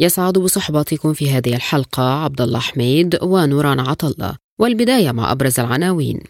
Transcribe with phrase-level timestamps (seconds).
[0.00, 4.36] يسعد بصحبتكم في هذه الحلقة عبد الله حميد ونوران عطلة.
[4.60, 6.20] والبداية مع أبرز العناوين.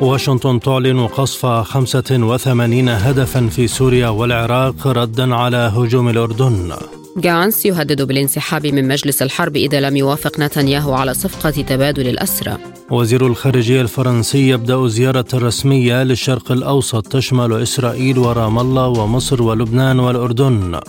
[0.00, 6.72] واشنطن تعلن قصف 85 هدفا في سوريا والعراق ردا على هجوم الأردن.
[7.20, 12.58] جانس يهدد بالانسحاب من مجلس الحرب إذا لم يوافق نتنياهو على صفقة تبادل الأسرى.
[12.90, 20.80] وزير الخارجية الفرنسي يبدأ زيارة رسمية للشرق الأوسط تشمل إسرائيل ورام الله ومصر ولبنان والأردن.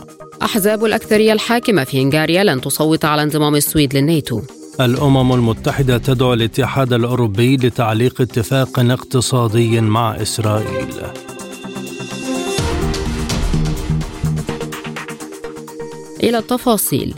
[0.42, 4.42] أحزاب الأكثرية الحاكمة في هنغاريا لن تصوت على انضمام السويد للناتو.
[4.82, 10.88] الأمم المتحدة تدعو الاتحاد الأوروبي لتعليق اتفاق اقتصادي مع إسرائيل.
[16.24, 17.14] إلى التفاصيل.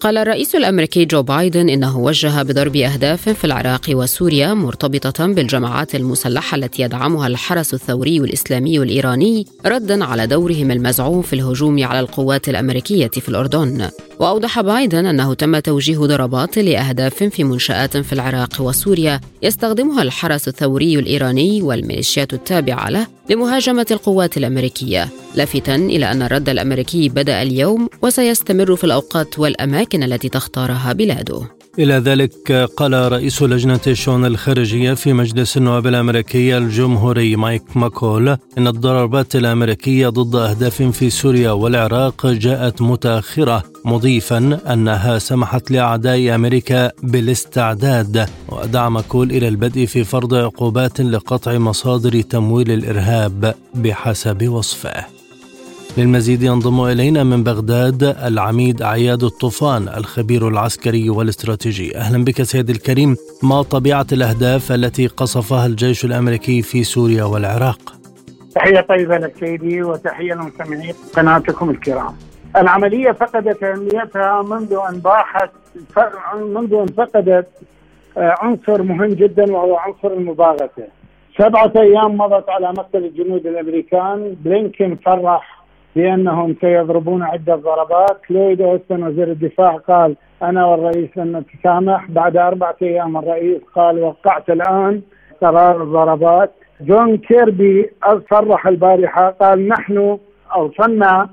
[0.00, 6.56] قال الرئيس الأمريكي جو بايدن إنه وجه بضرب أهداف في العراق وسوريا مرتبطة بالجماعات المسلحة
[6.56, 13.08] التي يدعمها الحرس الثوري الإسلامي الإيراني ردا على دورهم المزعوم في الهجوم على القوات الأمريكية
[13.08, 13.88] في الأردن.
[14.20, 20.98] وأوضح بايدن أنه تم توجيه ضربات لأهداف في منشآت في العراق وسوريا يستخدمها الحرس الثوري
[20.98, 25.08] الإيراني والميليشيات التابعة له لمهاجمة القوات الأمريكية.
[25.34, 31.40] لافتا إلى أن الرد الأمريكي بدأ اليوم وسيستمر في الأوقات والأماكن التي تختارها بلاده.
[31.78, 38.28] إلى ذلك قال رئيس لجنة الشؤون الخارجية في مجلس النواب الأمريكي الجمهوري مايك ماكول
[38.58, 46.90] إن الضربات الأمريكية ضد أهداف في سوريا والعراق جاءت متأخرة مضيفا أنها سمحت لأعداء أمريكا
[47.02, 48.28] بالاستعداد.
[48.48, 55.17] ودعا ماكول إلى البدء في فرض عقوبات لقطع مصادر تمويل الإرهاب بحسب وصفه.
[55.96, 61.96] للمزيد ينضم إلينا من بغداد العميد عياد الطوفان الخبير العسكري والاستراتيجي.
[61.96, 63.16] أهلا بك سيدي الكريم.
[63.42, 67.78] ما طبيعة الأهداف التي قصفها الجيش الأمريكي في سوريا والعراق؟
[68.54, 72.14] تحية طيبة لك سيدي وتحية لمستمعي قناتكم الكرام.
[72.56, 75.50] العملية فقدت أهميتها منذ أن باحت
[76.34, 77.48] منذ أن فقدت
[78.16, 80.98] عنصر مهم جدا وهو عنصر المباغتة
[81.38, 84.36] سبعة أيام مضت على مقتل الجنود الأمريكان.
[84.44, 85.57] بلينكن فرح
[85.98, 88.18] بانهم سيضربون عدة ضربات.
[88.30, 92.10] لويد أوستن وزير الدفاع قال أنا والرئيس لن نتسامح.
[92.10, 95.02] بعد أربعة أيام الرئيس قال وقعت الآن
[95.42, 96.50] قرار الضربات
[96.80, 97.90] جون كيربي
[98.30, 100.18] صرح البارحة قال نحن
[100.56, 101.28] أوصلنا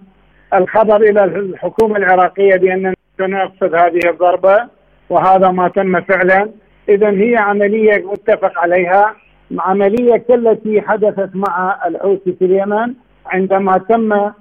[0.54, 4.58] الخبر إلى الحكومة العراقية باننا سنقصد هذه الضربة
[5.10, 6.50] وهذا ما تم فعلا.
[6.90, 9.16] اذا هي عملية متفق عليها
[9.60, 12.94] عملية كالتي حدثت مع الحوثي في اليمن
[13.26, 14.32] عندما تم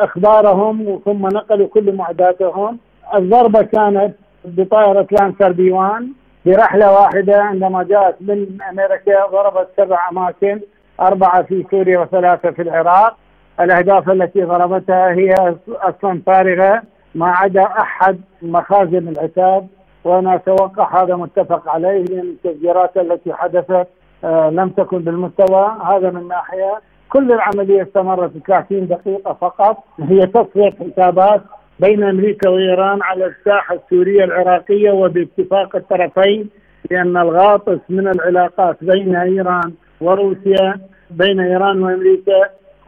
[0.00, 2.78] إخبارهم ثم نقلوا كل معداتهم.
[3.14, 6.08] الضربة كانت بطائرة لانسر بي 1
[6.46, 10.60] برحلة واحدة عندما جاءت من أمريكا ضربت سبع أماكن
[11.00, 13.16] أربعة في سوريا وثلاثة في العراق.
[13.60, 15.34] الأهداف التي ضربتها هي
[15.68, 16.82] أصلا فارغة
[17.14, 19.66] ما عدا أحد مخازن العتاد
[20.04, 23.86] وأنا أتوقع هذا متفق عليه لأن التفجيرات التي حدثت
[24.24, 25.76] آه لم تكن بالمستوى.
[25.84, 26.80] هذا من ناحية.
[27.12, 31.42] كل العملية استمرت 30 دقيقة فقط هي تصفيه حسابات
[31.80, 36.48] بين أمريكا وإيران على الساحة السورية العراقية وباتفاق الطرفين
[36.90, 42.40] لأن الغاطس من العلاقات بين إيران وروسيا بين إيران وأمريكا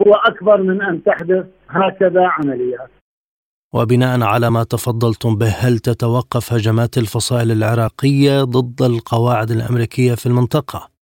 [0.07, 2.89] هو أكبر من أن تحدث هكذا عمليات.
[3.73, 10.92] وبناء على ما تفضلتم به هل تتوقف هجمات الفصائل العراقية ضد القواعد الأمريكية في المنطقة؟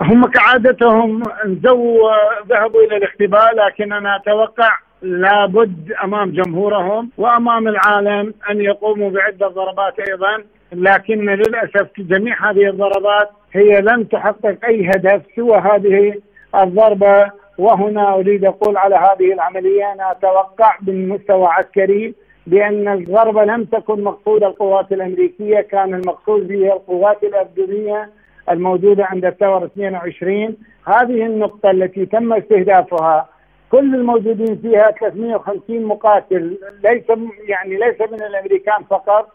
[0.00, 2.10] هم كعادتهم انزوا
[2.48, 4.70] ذهبوا إلى الاختباء لكن أنا أتوقع
[5.02, 10.44] لابد أمام جمهورهم وأمام العالم أن يقوموا بعدة ضربات أيضا.
[10.72, 16.14] لكن للأسف جميع هذه الضربات هي لم تحقق أي هدف سوى هذه
[16.54, 17.30] الضربة.
[17.58, 22.14] وهنا أريد أقول على هذه العملية أنا أتوقع بالمستوى عسكري
[22.46, 28.10] بأن الضربة لم تكن مقصود القوات الأمريكية كان المقصود بها القوات الأردنية.
[28.50, 30.56] الموجودة عند الثور 22
[30.86, 33.28] هذه النقطة التي تم استهدافها
[33.70, 36.58] كل الموجودين فيها 350 مقاتل.
[36.84, 37.04] ليس
[37.48, 39.28] يعني ليس من الأمريكان فقط.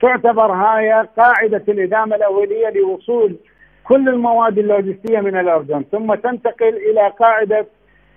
[0.00, 3.36] تعتبر هاي قاعدة الإدامة الأولية لوصول
[3.84, 5.84] كل المواد اللوجستية من الأردن.
[5.92, 7.66] ثم تنتقل إلى قاعدة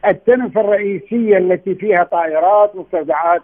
[0.08, 3.42] التنف الرئيسية التي فيها طائرات مستودعات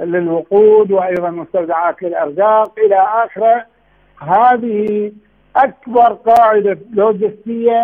[0.00, 2.78] للوقود وأيضا مستودعات للأرزاق.
[2.78, 3.66] إلى آخره
[4.18, 5.12] هذه
[5.56, 7.82] أكبر قاعدة لوجستية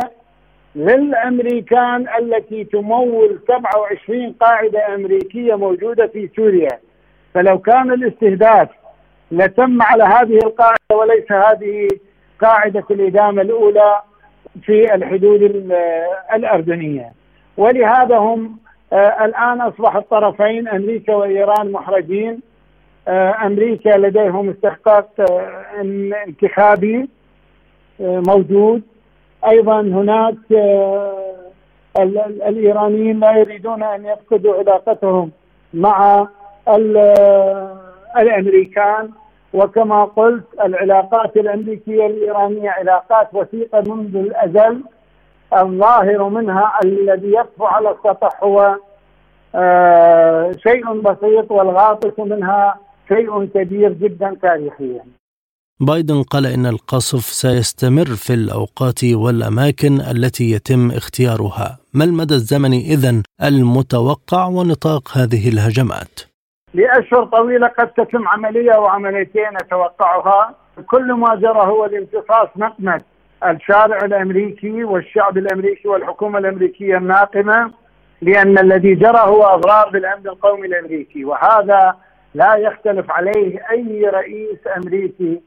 [0.77, 6.79] للأمريكان التي تمول 27 قاعدة أمريكية موجودة في سوريا.
[7.35, 8.69] فلو كان الاستهداف
[9.31, 11.89] لتم على هذه القاعدة وليس هذه
[12.41, 14.01] قاعدة الإدامة الأولى
[14.63, 15.73] في الحدود
[16.35, 17.13] الأردنية.
[17.57, 18.59] ولهذا هم
[18.93, 22.41] آه الآن أصبح الطرفين أمريكا وإيران محرجين.
[23.09, 25.65] آه أمريكا لديهم استحقاق آه
[26.27, 27.09] انتخابي.
[28.01, 28.83] موجود.
[29.49, 31.37] أيضا هناك آه،
[32.49, 35.31] الإيرانيين لا يريدون أن يفقدوا علاقتهم
[35.75, 36.27] مع
[36.69, 37.77] آه،
[38.19, 39.11] الأمريكان.
[39.55, 44.83] وكما قلت العلاقات الأمريكية الإيرانية علاقات وثيقة منذ الأزل.
[45.53, 48.77] الظاهر منها الذي يطفو على السطح هو
[50.63, 52.77] شيء بسيط والغاطس منها
[53.09, 55.16] شيء كبير جدا تاريخيا.
[55.81, 61.79] بايدن قال إن القصف سيستمر في الأوقات والأماكن التي يتم اختيارها.
[61.95, 66.21] ما المدى الزمني إذن المتوقع ونطاق هذه الهجمات؟
[66.75, 70.55] لأشهر طويلة قد تتم عملية أو عمليتين أتوقعها.
[70.87, 73.01] كل ما جرى هو الامتصاص نقمة.
[73.45, 77.71] الشارع الأمريكي والشعب الأمريكي والحكومة الأمريكية الناقمة
[78.23, 81.97] لأن الذي جرى هو أضرار بالأمن القومي الأمريكي وهذا
[82.35, 85.41] لا يختلف عليه أي رئيس أمريكي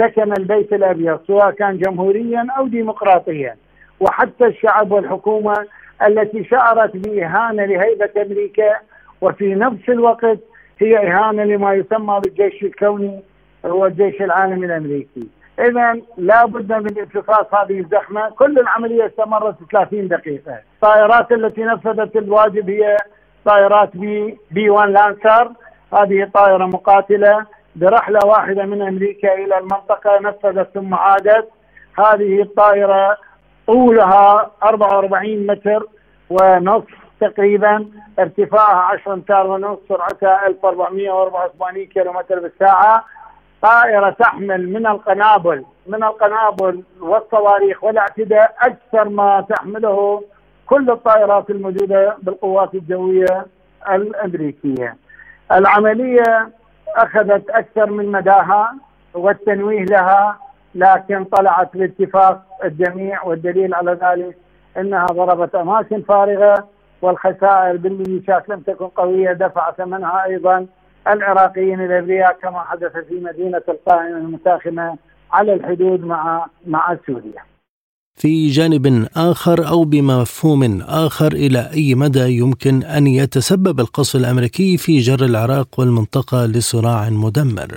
[0.00, 3.56] سكن البيت الأبيض سواء كان جمهوريا أو ديمقراطيا
[4.00, 5.66] وحتى الشعب والحكومة
[6.06, 8.72] التي شعرت بإهانة لهيبة أمريكا
[9.20, 10.38] وفي نفس الوقت
[10.78, 13.20] هي إهانة لما يسمى بالجيش الكوني
[13.66, 15.28] هو الجيش العالمي الأمريكي.
[15.58, 20.58] اذا لا بد من امتصاص هذه الزحمه، كل العملية استمرت 30 دقيقة.
[20.74, 22.96] الطائرات التي نفذت الواجب هي
[23.44, 25.52] طائرات B B 1 Lancer
[25.94, 27.46] هذه طائرة مقاتلة
[27.76, 31.48] برحلة واحدة من أمريكا إلى المنطقة نفذت ثم عادت.
[31.98, 33.16] هذه الطائرة
[33.66, 35.86] طولها 44 متر
[36.30, 37.86] ونصف تقريبا
[38.18, 43.04] ارتفاعها 10 امتار ونصف سرعتها 1484 كيلومتر بالساعة.
[43.62, 50.22] طائرة تحمل من القنابل من القنابل والصواريخ والاعتداء أكثر ما تحمله
[50.66, 53.46] كل الطائرات الموجودة بالقوات الجوية
[53.90, 54.96] الأمريكية.
[55.52, 56.50] العملية
[56.96, 58.74] أخذت أكثر من مداها
[59.14, 60.38] والتنويه لها
[60.74, 64.36] لكن طلعت باتفاق الجميع والدليل على ذلك
[64.76, 66.68] إنها ضربت أماكن فارغة
[67.02, 70.66] والخسائر بالميليشيات لم تكن قوية دفع ثمنها أيضا
[71.08, 74.96] العراقيين الأبرياء كما حدث في مدينة القائمة المتاخمة
[75.32, 77.49] على الحدود مع مع سوريا.
[78.14, 84.98] في جانب آخر أو بمفهوم آخر إلى أي مدى يمكن أن يتسبب القصف الأمريكي في
[84.98, 87.70] جر العراق والمنطقة لصراع مدمر؟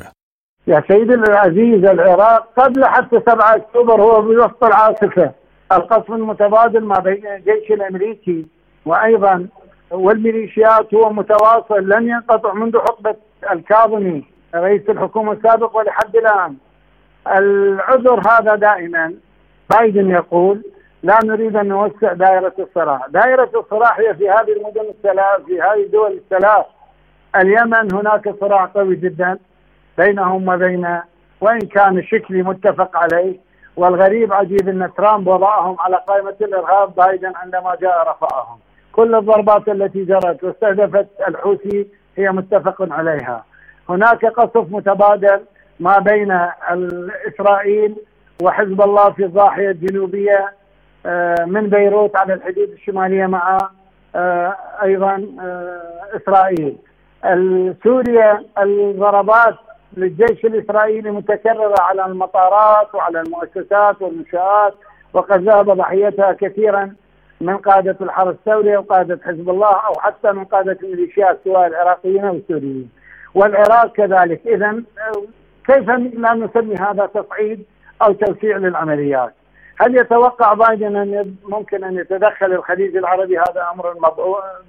[0.68, 5.32] يا سيدي العزيز العراق قبل حتى 7 أكتوبر هو بوسط العاصفة.
[5.72, 8.46] القصف المتبادل ما بين الجيش الأمريكي
[8.86, 9.48] وأيضا
[9.92, 13.16] والميليشيات هو متواصل لن ينقطع منذ حقبة
[13.52, 14.24] الكاظمي
[14.56, 16.56] رئيس الحكومة السابق ولحد الآن.
[17.28, 19.14] العذر هذا دائما.
[19.74, 20.64] بايدن يقول
[21.04, 25.84] لا نريد أن نوسع دائرة الصراع، دائرة الصراع هي في هذه المدن الثلاث في هذه
[25.86, 26.66] الدول الثلاث
[27.36, 29.38] اليمن هناك صراع قوي جدا
[29.98, 31.00] بينهم وبين
[31.42, 33.40] وإن كان شكلي متفق عليه
[33.78, 38.60] والغريب عجيب أن ترامب وضعهم على قائمة الإرهاب بايدن عندما جاء رفعهم.
[38.92, 41.88] كل الضربات التي جرت واستهدفت الحوثي
[42.18, 43.46] هي متفق عليها.
[43.90, 45.40] هناك قصف متبادل
[45.80, 46.32] ما بين
[47.28, 47.96] إسرائيل
[48.44, 50.54] وحزب الله في الضاحية الجنوبية
[51.06, 53.58] آه، من بيروت على الحدود الشمالية مع
[54.16, 55.82] آه، أيضا آه،
[56.16, 56.76] إسرائيل.
[57.84, 59.56] سوريا الضربات
[59.98, 64.74] للجيش الإسرائيلي متكررة على المطارات وعلى المؤسسات والمنشآت
[65.14, 66.96] وقد ذهب ضحيتها كثيرا
[67.42, 72.36] من قادة الحرس الثوري وقادة حزب الله أو حتى من قادة الميليشيات سواء العراقيين أو
[72.36, 72.90] السوريين.
[73.36, 74.42] والعراق كذلك.
[74.48, 74.84] إذا
[75.68, 77.66] كيف لا نسمي هذا تصعيد؟
[78.04, 79.34] أو توسيع للعمليات.
[79.82, 83.94] هل يتوقع بايدن أن ممكن أن يتدخل الخليج العربي هذا أمر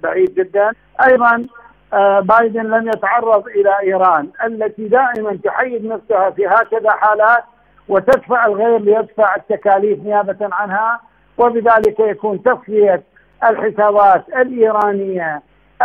[0.03, 0.71] بعيد جدا.
[1.07, 1.45] أيضا
[1.93, 7.43] آه، بايدن لم يتعرض إلى إيران التي دائما تحيد نفسها في هكذا حالات
[7.87, 10.99] وتدفع الغير ليدفع التكاليف نيابة عنها
[11.37, 13.03] وبذلك يكون تصفية
[13.43, 15.41] الحسابات الإيرانية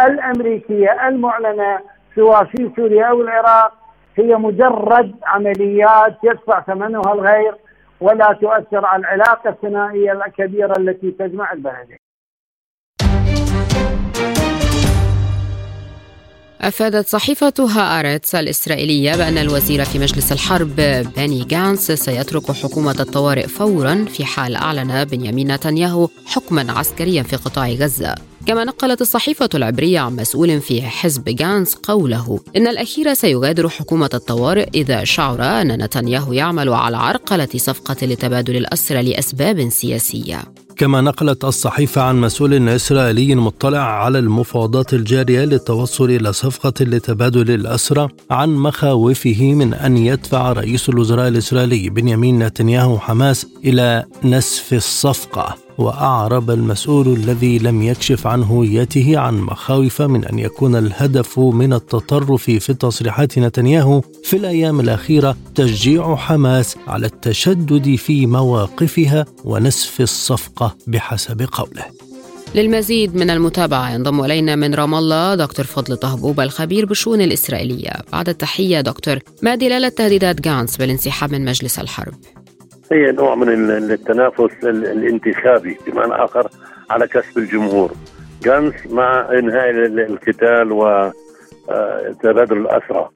[0.06, 1.78] الأمريكية المعلنة
[2.14, 3.72] سواء في سوريا أو العراق
[4.20, 7.54] هي مجرد عمليات يدفع ثمنها الغير
[8.00, 11.98] ولا تؤثر على العلاقة الثنائية الكبيرة التي تجمع البلدين
[16.60, 20.76] أفادت صحيفة هآرتس الإسرائيلية بأن الوزير في مجلس الحرب
[21.16, 27.68] بيني جانتس سيترك حكومة الطوارئ فورا في حال أعلن بنيامين نتنياهو حكما عسكريا في قطاع
[27.68, 28.14] غزة.
[28.46, 34.68] كما نقلت الصحيفة العبرية عن مسؤول في حزب جانتس قوله إن الأخير سيغادر حكومة الطوارئ
[34.74, 40.42] إذا شعر أن نتنياهو يعمل على عرقلة صفقة لتبادل الأسرى لأسباب سياسية.
[40.80, 48.08] كما نقلت الصحيفة عن مسؤول إسرائيلي مطلع على المفاوضات الجارية للتوصل إلى صفقة لتبادل الأسرى
[48.30, 55.69] عن مخاوفه من أن يدفع رئيس الوزراء الإسرائيلي بنيامين نتنياهو حماس إلى نسف الصفقة.
[55.80, 62.42] وأعرب المسؤول الذي لم يكشف عن هويته عن مخاوف من أن يكون الهدف من التطرف
[62.42, 71.48] في تصريحات نتنياهو في الأيام الأخيرة تشجيع حماس على التشدد في مواقفها ونسف الصفقه بحسب
[71.52, 71.84] قوله.
[72.54, 78.28] للمزيد من المتابعة ينضم إلينا من رام الله دكتور فضل طهبوب الخبير بالشؤون الإسرائيلية بعد
[78.28, 82.14] التحية دكتور ما دلالة تهديدات غانس بالانسحاب من مجلس الحرب؟
[82.92, 86.48] هي نوع من التنافس الانتخابي بمعنى آخر
[86.90, 87.90] على كسب الجمهور.
[88.42, 93.08] جانس مع إنهاء القتال وتبادل آه، الأسرى.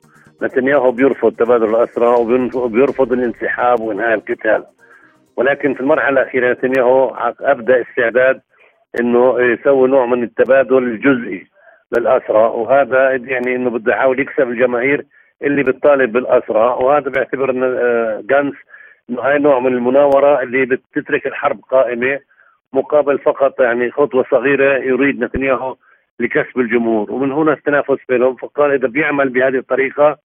[0.43, 2.07] نتنياهو بيرفض تبادل الأسرى
[2.54, 4.64] وبيرفض الانسحاب وإنهاء القتال.
[5.37, 8.40] ولكن في المرحلة الأخيرة نتنياهو أبدأ استعداد
[9.00, 11.47] إنه يسوي نوع من التبادل الجزئي
[11.97, 12.43] للأسرى.
[12.43, 15.07] وهذا يعني إنه بده يحاول يكسب الجماهير
[15.43, 16.78] اللي بتطالب بالأسرى.
[16.81, 18.54] وهذا بيعتبر إن آه، جانس
[19.11, 22.20] إنه هاي نوع من المناورة اللي بتترك الحرب قائمة
[22.73, 25.76] مقابل فقط يعني خطوة صغيرة يريد نتنياهو
[26.20, 27.12] لكسب الجمهور.
[27.12, 28.37] ومن هنا التنافس بينهم.
[28.37, 30.16] فقال إذا بيعمل بهذه الطريقة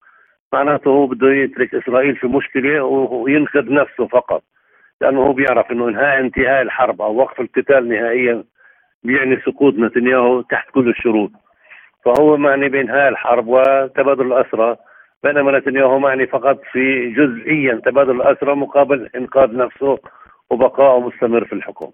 [0.53, 4.43] معناته هو بده يترك إسرائيل في مشكلة وينقذ نفسه فقط.
[5.01, 8.43] لأنه هو بيعرف إنه إنهاء انتهاء الحرب أو وقف القتال نهائيا
[9.03, 11.31] بيعني سقوط نتنياهو تحت كل الشروط.
[12.05, 14.75] فهو معني بإنهاء الحرب وتبادل الأسرى.
[15.23, 19.97] بينما نتنياهو معني فقط في جزئيا تبادل الأسرى مقابل إنقاذ نفسه
[20.49, 21.91] وبقائه مستمر في الحكم.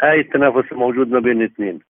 [0.00, 1.80] هاي التنافس الموجود ما بين الاثنين.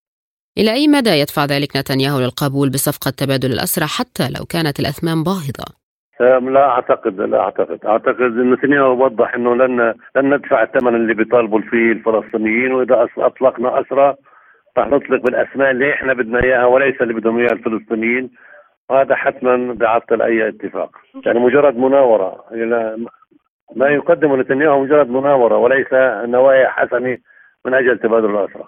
[0.58, 5.84] إلى أي مدى يدفع ذلك نتنياهو للقبول بصفقة تبادل الأسرى حتى لو كانت الأثمان باهظة؟
[6.50, 7.78] لا أعتقد لا أعتقد.
[7.86, 13.80] أعتقد إن نتنياهو وضح إنه لن لن ندفع الثمن اللي بيطالبوا فيه الفلسطينيين وإذا أطلقنا
[13.80, 14.14] أسرى
[14.78, 18.30] رح نطلق بالاسماء اللي إحنا بدنا إياها وليس اللي بدهم إياها الفلسطينيين.
[18.90, 20.90] وهذا حتما بيعطل اي اتفاق.
[21.26, 22.44] يعني مجرد مناورة.
[23.76, 25.92] ما يقدمه نتنياهو مجرد مناورة وليس
[26.24, 27.18] نوايا حسنة
[27.64, 28.64] من أجل تبادل الاسرى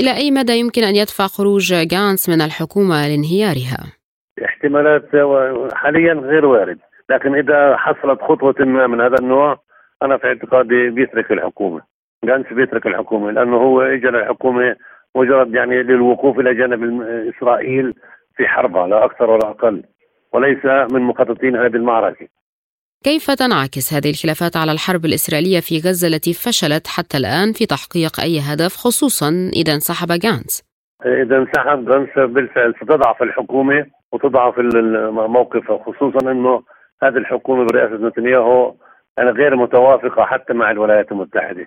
[0.00, 3.92] إلى أي مدى يمكن أن يدفع خروج جانس من الحكومة لانهيارها؟
[4.44, 5.08] احتمالات
[5.72, 6.78] حاليا غير وارد.
[7.10, 9.58] لكن إذا حصلت خطوة ما من هذا النوع
[10.02, 11.80] أنا في اعتقادي بيترك الحكومة.
[12.24, 14.76] جانس بيترك الحكومة لأنه هو اجى للحكومه
[15.16, 17.94] مجرد يعني للوقوف إلى جانب إسرائيل
[18.38, 19.82] في حربها لا أكثر ولا أقل
[20.32, 22.26] وليس من مخططين هذه المعركة.
[23.04, 28.20] كيف تنعكس هذه الخلافات على الحرب الإسرائيلية في غزة التي فشلت حتى الآن في تحقيق
[28.20, 29.28] أي هدف خصوصا
[29.60, 30.64] إذا انسحب جانس؟
[31.06, 36.62] إذا انسحب جانس بالفعل ستضعف الحكومة وتضعف الموقف خصوصا أنه
[37.02, 38.74] هذه الحكومة برئاسة نتنياهو
[39.18, 41.66] يعني غير متوافقة حتى مع الولايات المتحدة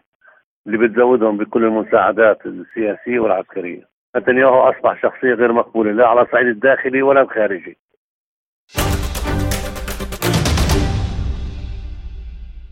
[0.67, 3.90] اللي بتزودهم بكل المساعدات السياسية والعسكرية.
[4.18, 7.77] نتنياهو أصبح شخصية غير مقبولة لا على الصعيد الداخلي ولا الخارجي.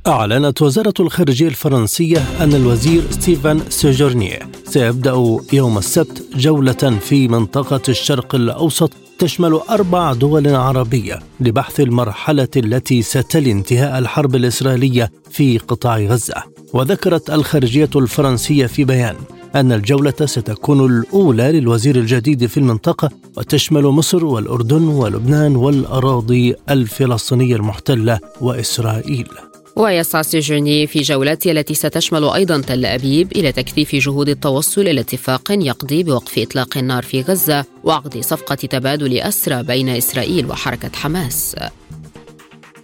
[0.08, 5.14] أعلنت وزارة الخارجية الفرنسية أن الوزير ستيفان سيجورنيه سيبدأ
[5.54, 13.52] يوم السبت جولة في منطقة الشرق الأوسط تشمل أربع دول عربية لبحث المرحلة التي ستلي
[13.52, 16.44] انتهاء الحرب الإسرائيلية في قطاع غزة.
[16.74, 19.16] وذكرت الخارجية الفرنسية في بيان
[19.56, 28.20] أن الجولة ستكون الأولى للوزير الجديد في المنطقة وتشمل مصر والأردن ولبنان والأراضي الفلسطينية المحتلة
[28.42, 29.28] وإسرائيل.
[29.76, 35.52] ويسعى سيجوني في جولته التي ستشمل أيضا تل أبيب إلى تكثيف جهود التوصل إلى اتفاق
[35.52, 41.56] يقضي بوقف إطلاق النار في غزة وعقد صفقة تبادل أسرى بين إسرائيل وحركة حماس.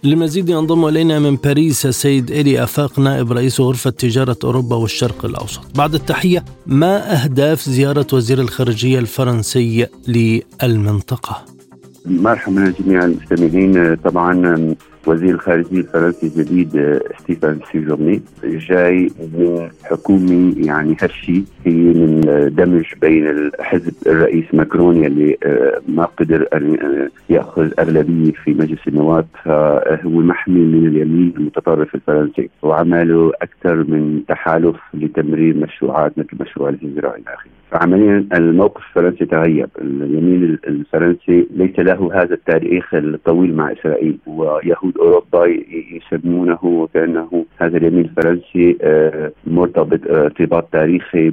[0.06, 5.76] للمزيد ينضم إلينا من باريس السيد الي أفاق نائب رئيس غرفة تجارة أوروبا والشرق الأوسط.
[5.76, 11.44] بعد التحية ما أهداف زيارة وزير الخارجية الفرنسي للمنطقة؟
[12.06, 14.56] مرحبا جميع المستمعين طبعا
[15.06, 22.20] وزير الخارجية الفرنسي الجديد ستيفان سيجورني جاي من حكومة يعني هالشيء هي من
[22.56, 28.88] دمج بين الحزب الرئيس ماكرون يلي آه، ما قدر أن آه، يأخذ أغلبية في مجلس
[28.88, 36.68] النواب فهو محمي من اليمين المتطرف الفرنسي وعملوا أكثر من تحالف لتمرير مشروعات مثل مشروع
[36.68, 37.50] الهجرة إلى آخره.
[37.82, 39.68] عمليا الموقف الفرنسي تغير.
[39.80, 44.18] اليمين الفرنسي ليس له هذا التاريخ الطويل مع إسرائيل.
[44.26, 45.46] ويهود أوروبا
[45.92, 51.32] يسمونه كأنه هذا اليمين الفرنسي آه، مرتبط ارتباط تاريخي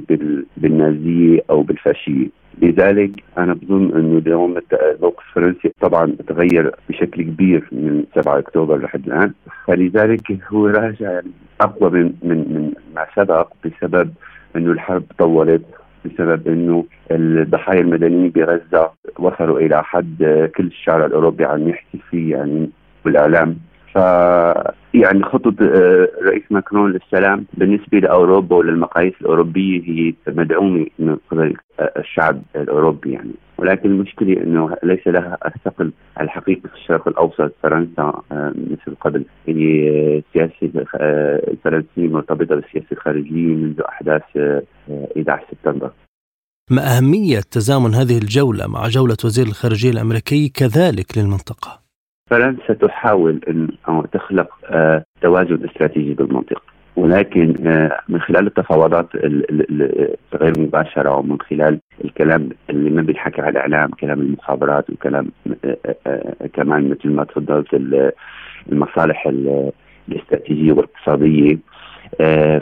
[0.56, 2.28] بالنازية أو بالفاشية
[2.62, 9.06] لذلك أنا بظن أنه اليوم الموقف الفرنسي طبعا تغير بشكل كبير من 7 أكتوبر لحد
[9.06, 9.32] الآن.
[9.66, 14.10] فلذلك هو راجع يعني أقوى من من من ما سبق بسبب
[14.56, 15.64] أنه الحرب طولت.
[16.04, 22.70] بسبب إنه الضحايا المدنيين بغزة وصلوا إلى حد كل الشارع الأوروبي عم يحكي فيه يعني
[23.04, 23.56] بالإعلام.
[23.94, 23.98] ف
[24.94, 32.42] يعني خطة آه، رئيس ماكرون للسلام بالنسبة لأوروبا وللمقاييس الأوروبية هي مدعومة من قبل الشعب
[32.56, 33.32] الأوروبي يعني.
[33.58, 39.24] ولكن المشكلة أنه ليس لها الثقل الحقيقي في الشرق الأوسط فرنسا آه، مثل قبل.
[39.46, 44.22] هي السياسة آه، الفرنسية مرتبطة بالسياسة الخارجية منذ أحداث
[45.16, 45.90] 11 سبتمبر.
[46.70, 51.83] ما أهمية تزامن هذه الجولة مع جولة وزير الخارجية الأمريكي كذلك للمنطقة؟
[52.30, 53.68] فرنسا تحاول ان
[54.12, 56.62] تخلق آه، توازن استراتيجي بالمنطقة.
[56.96, 59.16] ولكن آه، من خلال التفاوضات
[60.34, 65.30] غير المباشره ومن خلال الكلام اللي ما بينحكى على الإعلام كلام المخابرات وكلام
[66.06, 67.66] آه، كمان مثل ما تفضلت
[68.72, 69.26] المصالح
[70.08, 71.58] الاستراتيجية والاقتصادية.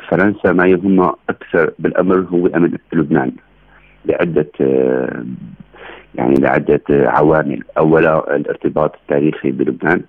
[0.08, 3.32] فرنسا ما يهمها أكثر بالأمر هو أمن لبنان
[4.04, 4.50] لعدة
[6.14, 7.62] يعني لعدة عوامل.
[7.78, 10.02] أولا الارتباط التاريخي بلبنان.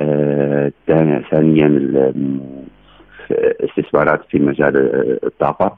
[0.00, 0.72] آه
[1.30, 2.02] ثانيا
[3.60, 4.76] استثمارات في مجال
[5.24, 5.76] الطاقة.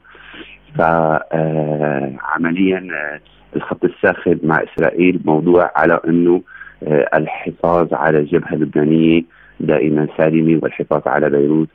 [0.77, 3.19] فعمليا آه،
[3.55, 6.41] الخط الساخن مع إسرائيل موضوع على أنه
[6.83, 9.23] آه، الحفاظ على الجبهة اللبنانية
[9.59, 11.67] دائما سالمة والحفاظ على بيروت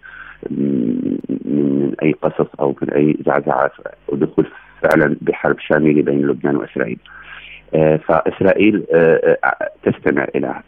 [0.51, 3.73] من أي قصص أو من أي زعزعات
[4.09, 4.47] ودخول
[4.83, 6.99] فعلا بحرب شاملة بين لبنان وإسرائيل.
[7.07, 7.22] آه،
[7.73, 10.63] فإسرائيل آه، آه، تستمع إلى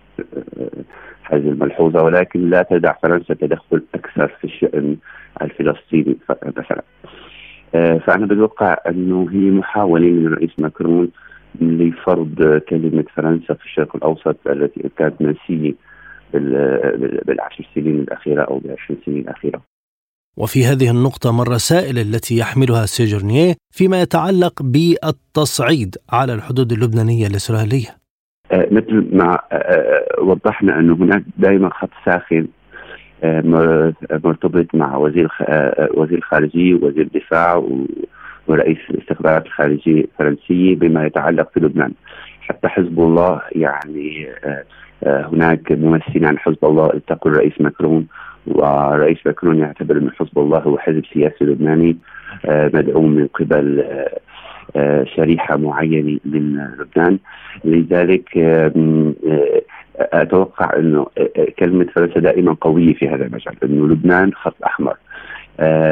[1.23, 4.97] هذه الملحوظة ولكن لا تدع فرنسا تدخل أكثر في الشأن
[5.43, 6.83] الفلسطيني مثلا
[7.75, 11.11] فأنا بتوقع أنه هي محاولة من الرئيس ماكرون
[11.61, 15.75] لفرض كلمة فرنسا في الشرق الأوسط التي كانت منسية
[17.27, 19.74] بالعشر سنين الأخيرة أو بالعشر سنين الأخيرة.
[20.37, 27.89] وفي هذه النقطة ما الرسائل التي يحملها سيجرنيه فيما يتعلق بالتصعيد على الحدود اللبنانية الإسرائيلية.
[28.53, 32.47] آه، مثل ما آه، آه، وضحنا أنه هناك دائما خط ساخن
[34.25, 35.29] مرتبط مع وزير
[35.95, 37.65] وزير الخارجية ووزير الدفاع
[38.49, 41.93] ورئيس الاستخبارات الخارجية الفرنسية بما يتعلق في لبنان.
[42.41, 44.29] حتى حزب الله يعني
[45.07, 48.07] هناك ممثلين عن حزب الله التقوا الرئيس ماكرون
[48.47, 51.97] ورئيس ماكرون يعتبر أن حزب الله هو حزب سياسي لبناني
[52.47, 54.19] آه، مدعوم من قبل آه،
[54.77, 57.19] آه، شريحة معينة من لبنان.
[57.65, 58.39] لذلك
[59.97, 61.07] أتوقع إنه
[61.59, 64.97] كلمة فرنسا دائما قوية في هذا المجال إنه لبنان خط أحمر.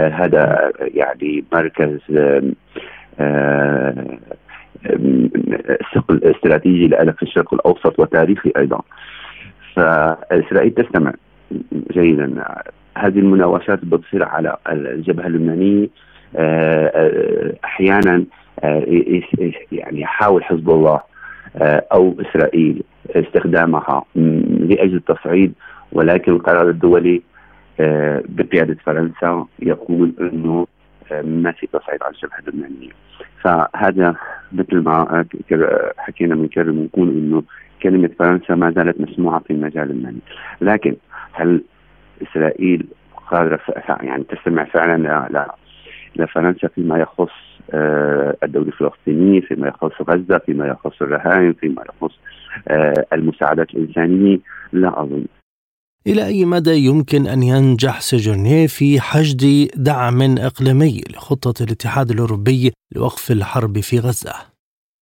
[0.09, 1.99] هذا يعني مركز
[5.95, 8.83] ثقل استراتيجي لنا في الشرق الأوسط وتاريخي أيضا.
[9.75, 11.13] فإسرائيل تستمع
[11.93, 12.45] جيدا
[12.97, 15.89] هذه المناوشات بتصير على الجبهة اللبنانية
[16.37, 18.25] آه، آه، أحيانا
[18.65, 18.85] آه،
[19.73, 21.01] يعني يحاول حزب الله
[21.93, 25.53] أو إسرائيل استخدامها لأجل التصعيد
[25.93, 27.23] ولكن القرار الدولي
[28.29, 30.67] بقيادة فرنسا يقول إنه
[31.25, 32.91] ما في تصعيد على الجبهة اللبنانية.
[33.43, 34.15] فهذا
[34.53, 35.25] مثل ما
[35.99, 37.43] حكينا من كرم نقول إنه
[37.83, 40.21] كلمة فرنسا ما زالت مسموعة في المجال اللبناني.
[40.61, 40.97] لكن
[41.33, 41.63] هل
[42.23, 42.87] إسرائيل
[43.31, 43.61] قادرة
[44.03, 45.29] يعني تستمع فعلا
[46.17, 47.33] لفرنسا فيما يخص
[47.71, 52.19] آه، الدولة الفلسطينية فيما يخص غزة فيما يخص الرهائن فيما يخص
[52.69, 54.39] آه، المساعدات الإنسانية
[54.73, 55.25] لا أظن
[56.07, 63.31] إلى أي مدى يمكن أن ينجح سجرنيه في حشد دعم إقليمي لخطة الاتحاد الأوروبي لوقف
[63.31, 64.35] الحرب في غزة؟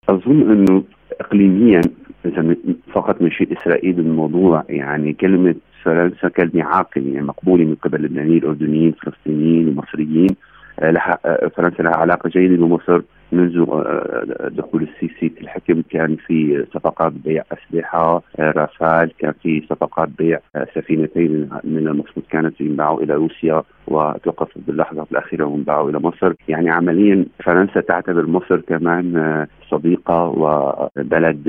[0.09, 0.85] أظن أنه
[1.21, 1.81] إقليميا
[2.25, 2.57] إذا
[2.93, 8.39] فقط من شيء إسرائيل الموضوع يعني كلمة فرنسا كلمة عاقلة يعني مقبولة من قبل اللبنانيين
[8.39, 10.37] الأردنيين الفلسطينيين المصريين
[10.81, 13.03] آه، لها آه، فرنسا لها علاقة جيدة بمصر.
[13.33, 20.09] منذ آه، دخول السيسي في الحكم كان في صفقات بيع أسلحة رافال كان في صفقات
[20.19, 20.41] بيع
[20.75, 26.33] سفينتين من المفروض كانت ينباعوا إلى روسيا وتوقفت باللحظات الأخيرة وانباعوا إلى مصر.
[26.49, 31.49] يعني عمليا فرنسا تعتبر مصر كمان صديقة وبلد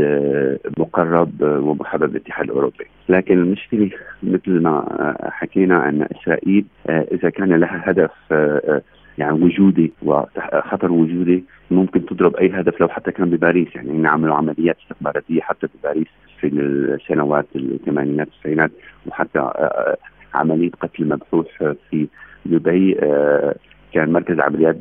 [0.77, 2.85] مقرب ومحبب للاتحاد الأوروبي.
[3.09, 3.89] لكن المشكلة
[4.23, 4.85] مثل ما
[5.21, 8.11] حكينا أن إسرائيل إذا كان لها هدف
[9.17, 13.75] يعني وجودي وخطر وجودي ممكن تضرب أي هدف لو حتى كان بباريس.
[13.75, 16.07] يعني نعملوا عمليات استخباراتية حتى بباريس
[16.39, 18.71] في السنوات الثمانينات التسعينات
[19.07, 19.97] وحتى آه، آه،
[20.33, 21.47] عملية قتل مبحوث
[21.89, 22.07] في
[22.45, 22.93] دبي
[23.93, 24.75] كان مركز عمليات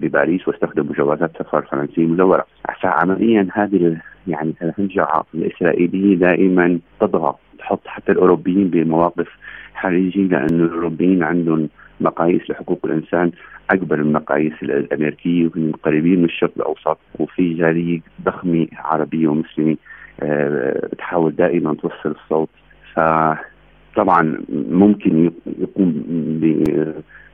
[0.00, 2.46] بباريس واستخدموا جوازات سفر فرنسيه مزورة.
[2.82, 9.28] فعمليا هذه يعني الهنجعه الإسرائيلية دائما تضغط تحط حتى الأوروبيين بمواقف
[9.74, 11.68] حرجه لأنه الأوروبيين عندهم
[12.00, 13.30] مقاييس لحقوق الإنسان
[13.70, 19.76] أكبر من المقاييس الأمريكية وهم قريبين من الشرق الأوسط وفي جالية ضخمة عربية ومسلمة
[20.22, 22.48] آه، بتحاول دائما توصل الصوت.
[22.94, 24.38] فطبعا
[24.70, 25.30] ممكن
[25.60, 26.04] يقوم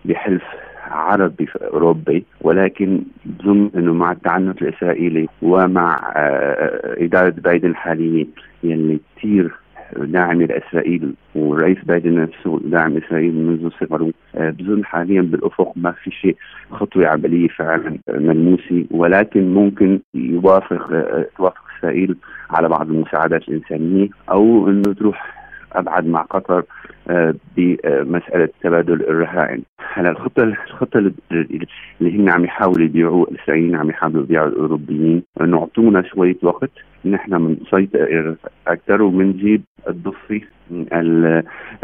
[0.04, 0.42] بحلف
[0.90, 8.26] عربي اوروبي ولكن بظن إنه مع التعنت الإسرائيلي ومع آه، إدارة بايدن الحاليه
[8.62, 9.52] يلي كثير
[9.96, 16.10] داعم لإسرائيل والرئيس بايدن نفسه داعم إسرائيل منذ صغره آه، بظن حاليا بالأفق ما في
[16.10, 16.36] شيء
[16.70, 22.16] خطوة عملية فعلا ملموسة ولكن ممكن يوافق آه، توافق إسرائيل
[22.50, 25.39] على بعض المساعدات الإنسانية أو إنه تروح
[25.72, 26.62] أبعد مع قطر
[27.10, 29.62] آه، بمسألة تبادل الرهائن.
[29.92, 30.98] هلا الخطة الخطة
[31.30, 31.66] اللي
[32.02, 36.70] هن عم يحاولوا يبيعوا الإسرائيليين عم يحاولوا يبيعوا الأوروبيين إنه اعطونا شوية وقت.
[37.04, 40.40] نحن بنسيطر أكثر وبنجيب الضفة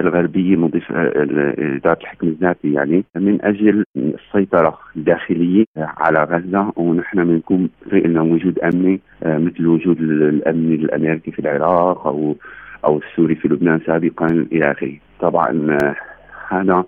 [0.01, 6.73] الغربية مضيف إدارة الحكم الذاتي يعني من أجل السيطرة الداخلية على غزة.
[6.77, 12.37] ونحن بنكون في لنا وجود أمني آه، مثل وجود الامن الأمريكي في العراق أو
[12.87, 14.97] أو السوري في لبنان سابقا إلى آخره.
[15.21, 15.95] طبعا آه،
[16.49, 16.85] هذا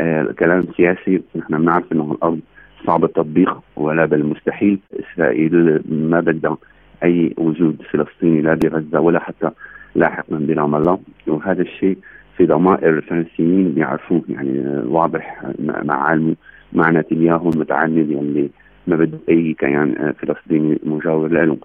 [0.00, 1.22] آه، كلام سياسي.
[1.36, 2.40] نحن بنعرف إنه الأرض
[2.86, 4.78] صعب التطبيق ولا بل مستحيل.
[4.92, 6.56] إسرائيل ما بدها
[7.02, 9.50] أي وجود فلسطيني لا بغزه ولا حتى
[9.94, 10.98] لاحقا برام الله.
[11.26, 11.98] وهذا الشيء
[12.36, 16.36] في ضمائر الفلسطينيين بيعرفوه يعني آه، واضح مع علمه
[16.72, 18.48] مع نتنياهو المتعند يلي
[18.86, 21.58] ما بده أي كيان فلسطيني مجاور له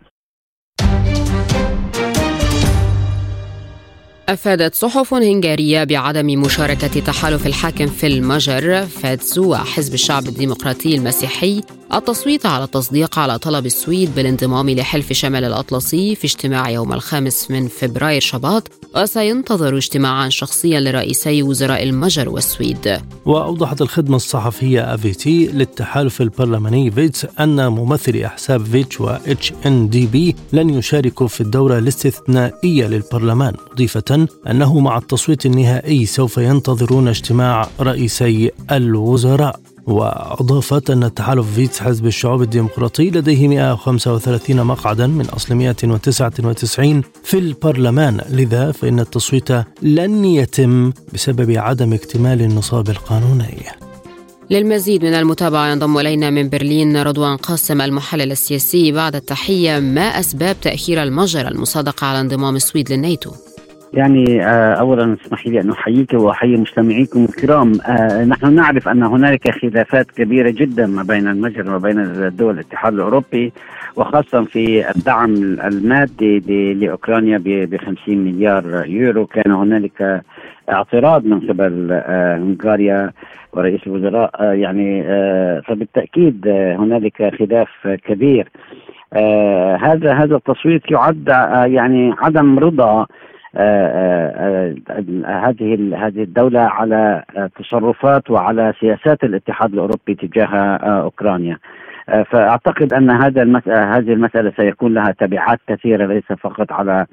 [4.34, 11.62] أفادت صحف هنغارية بعدم مشاركة تحالف الحاكم في المجر فاتزو حزب الشعب الديمقراطي المسيحي
[11.94, 17.68] التصويت على التصديق على طلب السويد بالانضمام لحلف شمال الأطلسي في اجتماع يوم الخامس من
[17.68, 23.02] فبراير شباط وسينتظر اجتماعا شخصيا لرئيسي وزراء المجر والسويد.
[23.26, 30.06] وأوضحت الخدمة الصحفية أفيتي للتحالف البرلماني فيدس أن ممثلي أحزاب فيتش و اتش ان دي
[30.06, 37.70] بي لن يشاركوا في الدورة الاستثنائية للبرلمان مضيفة أنه مع التصويت النهائي سوف ينتظرون اجتماع
[37.80, 39.61] رئيسي الوزراء.
[39.88, 48.22] وأضافت أن التحالف فيتس حزب الشعوب الديمقراطي لديه 135 مقعدا من أصل 199 في البرلمان
[48.30, 53.82] لذا فإن التصويت لن يتم بسبب عدم اكتمال النصاب القانوني
[54.52, 60.56] للمزيد من المتابعة ينضم إلينا من برلين رضوان قاسم المحلل السياسي بعد التحية ما أسباب
[60.62, 63.32] تأخير المجر المصادقة على انضمام السويد للناتو؟
[63.94, 67.72] يعني آه، اولا اسمحي لي أن أحييك وأحيي مستمعيكم الكرام.
[67.86, 72.94] آه، نحن نعرف أن هنالك خلافات كبيرة جدا ما بين المجر وما بين دول الاتحاد
[72.94, 73.54] الأوروبي
[73.96, 76.40] وخاصه في الدعم المادي
[76.74, 79.26] لأوكرانيا ب 50 مليار يورو.
[79.26, 80.24] كان هنالك
[80.70, 83.12] اعتراض من قبل آه، هنغاريا
[83.54, 85.04] ورئيس الوزراء يعني
[85.62, 88.50] فبالتأكيد هنالك خلاف كبير.
[89.82, 91.28] هذا هذا التصويت يعد
[91.68, 93.08] يعني عدم رضا
[95.26, 97.24] هذه هذه الدولة على
[97.60, 101.58] تصرفات وعلى سياسات الاتحاد الأوروبي تجاه أوكرانيا.
[102.26, 107.06] فأعتقد أن هذا المسألة هذه المسألة سيكون لها تبعات كثيرة ليس فقط على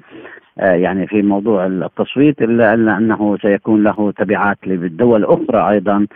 [0.57, 6.07] يعني في موضوع التصويت إلا أنه سيكون له تبعات للدول الأخرى أيضا.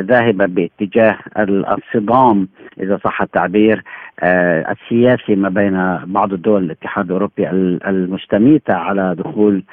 [0.00, 2.48] ذاهبة باتجاه الصدام
[2.80, 3.82] إذا صح التعبير
[4.20, 7.50] آه، السياسي ما بين بعض الدول الاتحاد الأوروبي
[7.88, 9.64] المستميته على دخول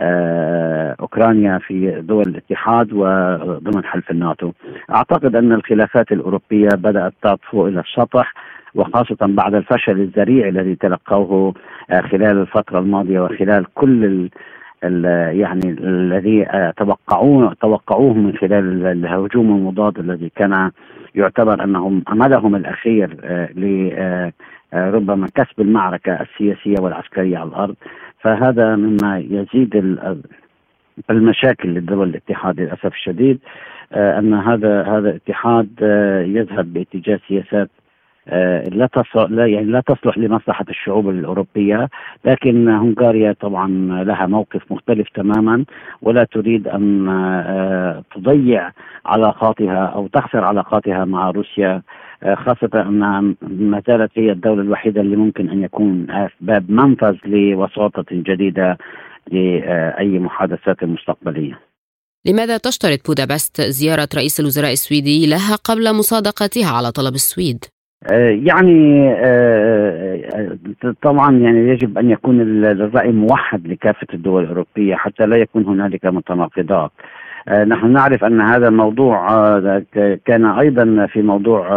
[0.00, 4.52] آه، أوكرانيا في دول الاتحاد وضمن حلف الناتو.
[4.90, 8.34] أعتقد أن الخلافات الأوروبية بدأت تطفو إلى السطح
[8.74, 11.54] وخاصة بعد الفشل الذريع الذي تلقوه
[11.90, 14.30] آه، خلال الفترة الماضية وخلال كل
[14.82, 20.70] يعني الذي توقعوه توقعوه من خلال الهجوم المضاد الذي كان
[21.14, 24.32] يعتبر أنهم عملهم الأخير آه، ل آه،
[24.74, 27.74] آه، ربما كسب المعركة السياسية والعسكرية على الأرض.
[28.20, 29.98] فهذا مما يزيد
[31.10, 33.38] المشاكل لدول الاتحاد للأسف الشديد
[33.92, 35.68] أن هذا هذا الاتحاد
[36.26, 37.77] يذهب باتجاه سياسات آه،
[38.72, 41.88] لا تصلح لا يعني لا تصلح لمصلحة الشعوب الأوروبية
[42.24, 43.68] لكن هنغاريا طبعا
[44.04, 45.64] لها موقف مختلف تماما
[46.02, 48.70] ولا تريد أن آه، تضيع
[49.06, 51.82] علاقاتها أو تخسر علاقاتها مع روسيا
[52.34, 56.06] خاصة أنها ما زالت هي الدولة الوحيدة اللي ممكن أن يكون
[56.40, 58.78] باب منفذ لوساطة جديدة
[59.32, 61.60] لأي محادثات مستقبلية
[62.26, 67.64] لماذا تشترط بودابست زيارة رئيس الوزراء السويدي لها قبل مصادقتها على طلب السويد؟
[68.06, 75.26] آه، يعني آه، آه، طبعا يعني يجب أن يكون الرأي موحد لكافة الدول الأوروبية حتى
[75.26, 76.90] لا يكون هنالك متناقضات.
[77.66, 79.28] نحن نعرف أن هذا الموضوع
[80.24, 81.68] كان أيضا في موضوع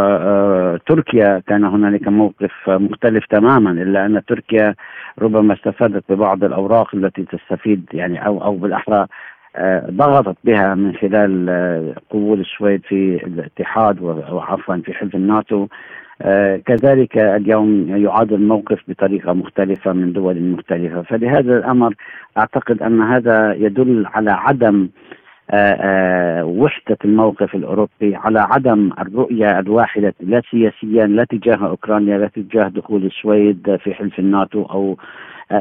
[0.77, 4.75] تركيا كان هنالك موقف مختلف تماما إلا أن تركيا
[5.19, 9.07] ربما استفادت ببعض الأوراق التي تستفيد يعني أو أو بالأحرى
[9.89, 15.67] ضغطت بها من خلال قبول السويد في الاتحاد وعفوا في حلف الناتو
[16.65, 21.01] كذلك اليوم يعاد الموقف بطريقة مختلفة من دول مختلفة.
[21.01, 21.95] فلهذا الأمر
[22.37, 24.89] أعتقد أن هذا يدل على عدم
[25.53, 32.27] آه، آه، وحدة الموقف الأوروبي على عدم الرؤية الواحدة لا سياسيا لا تجاه أوكرانيا لا
[32.27, 34.97] تجاه دخول السويد في حلف الناتو أو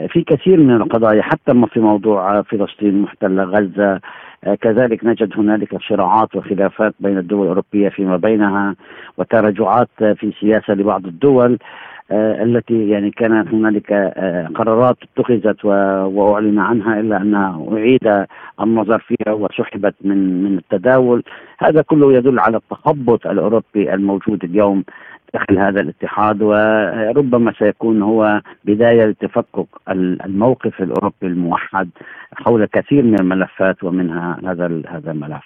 [0.09, 4.01] في كثير من القضايا حتى في موضوع فلسطين المحتلة غزة آه،
[4.61, 8.75] كذلك نجد هنالك صراعات وخلافات بين الدول الأوروبية فيما بينها
[9.19, 11.59] وتراجعات في سياسة لبعض الدول
[12.13, 18.27] آه، التي يعني كان هنالك آه، قرارات اتخذت وأعلن عنها إلا انها أعيد
[18.61, 21.23] النظر فيها وسحبت من من التداول.
[21.59, 24.85] هذا كله يدل على التخبط الأوروبي الموجود اليوم
[25.35, 29.67] داخل هذا الاتحاد وربما سيكون هو بداية لتفكك
[30.27, 31.89] الموقف الأوروبي الموحد
[32.33, 35.45] حول كثير من الملفات ومنها هذا هذا الملف.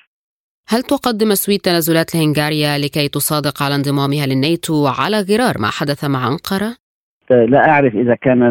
[0.69, 6.29] هل تقدم السويد تنازلات لهنغاريا لكي تصادق على انضمامها للناتو على غرار ما حدث مع
[6.29, 6.77] أنقرة؟
[7.31, 8.43] لا أعرف إذا كان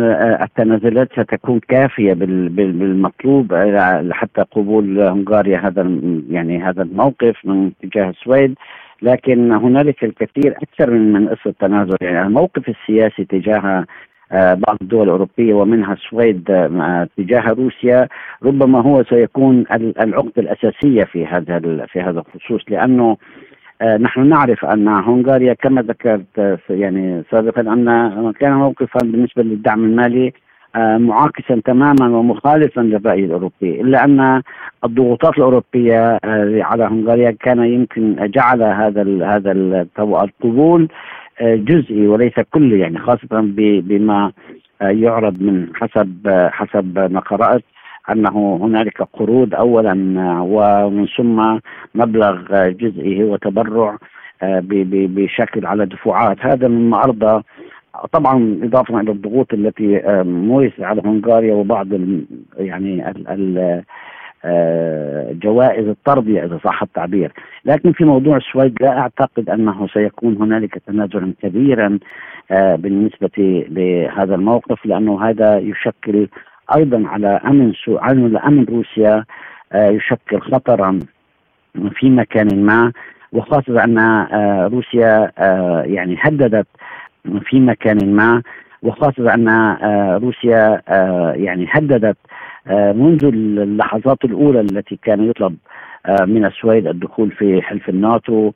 [0.42, 3.54] التنازلات ستكون كافية بالمطلوب
[4.12, 8.56] حتى قبول هنغاريا هذا يعني هذا الموقف من تجاه السويد
[9.04, 11.98] لكن هنالك الكثير أكثر من من قصة تنازل.
[12.02, 13.86] يعني الموقف السياسي تجاه
[14.32, 18.08] آه، بعض الدول الأوروبية ومنها السويد آه، تجاه روسيا
[18.44, 22.62] ربما هو سيكون العقدة الأساسية في هذا في هذا الخصوص.
[22.70, 23.18] لأنه
[23.82, 30.34] آه، نحن نعرف أن هنغاريا كما ذكرت يعني سابقا أن كان موقفا بالنسبة للدعم المالي
[30.78, 33.82] معاكسا تماما ومخالفا للرأي الأوروبي.
[33.82, 34.42] إلا أن
[34.84, 36.20] الضغوطات الأوروبية
[36.64, 39.52] على هنغاريا كان يمكن جعل هذا هذا
[40.00, 40.88] القبول
[41.42, 44.32] جزئي وليس كلي يعني خاصة بما
[44.82, 47.64] يعرض من حسب حسب ما قرأت
[48.12, 49.94] أنه هنالك قروض اولا
[50.42, 51.60] ومن ثم
[51.96, 53.98] مبلغ جزئي هو تبرع
[54.52, 56.38] بشكل على دفعات.
[56.46, 57.44] هذا مما أرضى
[58.12, 61.88] طبعا إضافة إلى الضغوط التي مورست على هنغاريا وبعض
[62.58, 63.84] يعني ال ال
[64.46, 67.32] آه، جوائز التربية إذا صح التعبير.
[67.66, 72.00] لكن في موضوع السويد لا أعتقد أنه سيكون هنالك تنازلا كبيرا
[72.52, 76.28] آه، بالنسبة لهذا الموقف لأنه هذا يشكل
[76.76, 77.98] أيضا على أمن سو...
[77.98, 79.26] على أمن روسيا
[79.74, 81.00] آه، يشكل خطرا
[81.92, 82.92] في مكان ما.
[83.34, 84.28] وخاصة أن
[84.72, 85.32] روسيا
[85.86, 86.68] يعني هددت
[87.46, 88.42] في مكان ما
[88.82, 89.78] وخاصة أن
[90.22, 90.82] روسيا
[91.36, 92.18] يعني هددت
[92.68, 95.56] آه، منذ اللحظات الأولى التي كان يطلب
[96.06, 98.52] آه، من السويد الدخول في حلف الناتو.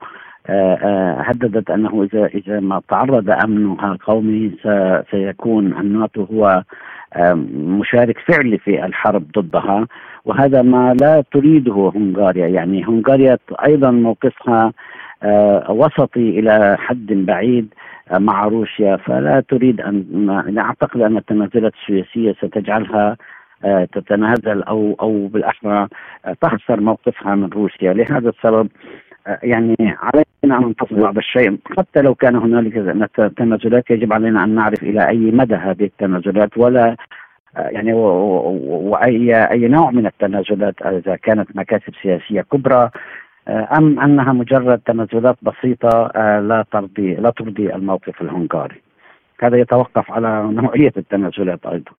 [0.50, 4.52] آه، هددت أنه إذا إذا ما تعرض أمنها القومي
[5.12, 6.64] سيكون الناتو هو
[7.54, 9.88] مشارك فعلي في الحرب ضدها.
[10.26, 12.48] وهذا ما لا تريده هنغاريا.
[12.48, 14.74] يعني هنغاريا أيضا موقفها
[15.70, 17.74] وسطي إلى حد بعيد.
[18.12, 23.18] مع روسيا فلا تريد ان أعتقد أن التنازلات السياسية ستجعلها
[23.64, 25.88] آه، تتنازل أو أو بالأحرى
[26.26, 27.94] آه، تخسر موقفها من روسيا.
[27.94, 28.70] لهذا السبب
[29.28, 31.58] آه، يعني علينا أن ننتظر بعض الشيء.
[31.78, 32.74] حتى لو كان هنالك
[33.38, 36.96] تنازلات يجب علينا أن نعرف إلى أي مدى هذه التنازلات ولا
[37.58, 42.90] يعني واي أي نوع من التنازلات إذا كانت مكاسب سياسية كبرى
[43.50, 48.82] أم أنها مجرد تنازلات بسيطة لا ترضي لا ترضي الموقف الهنغاري
[49.40, 51.92] هذا يتوقف على نوعية التنازلات أيضا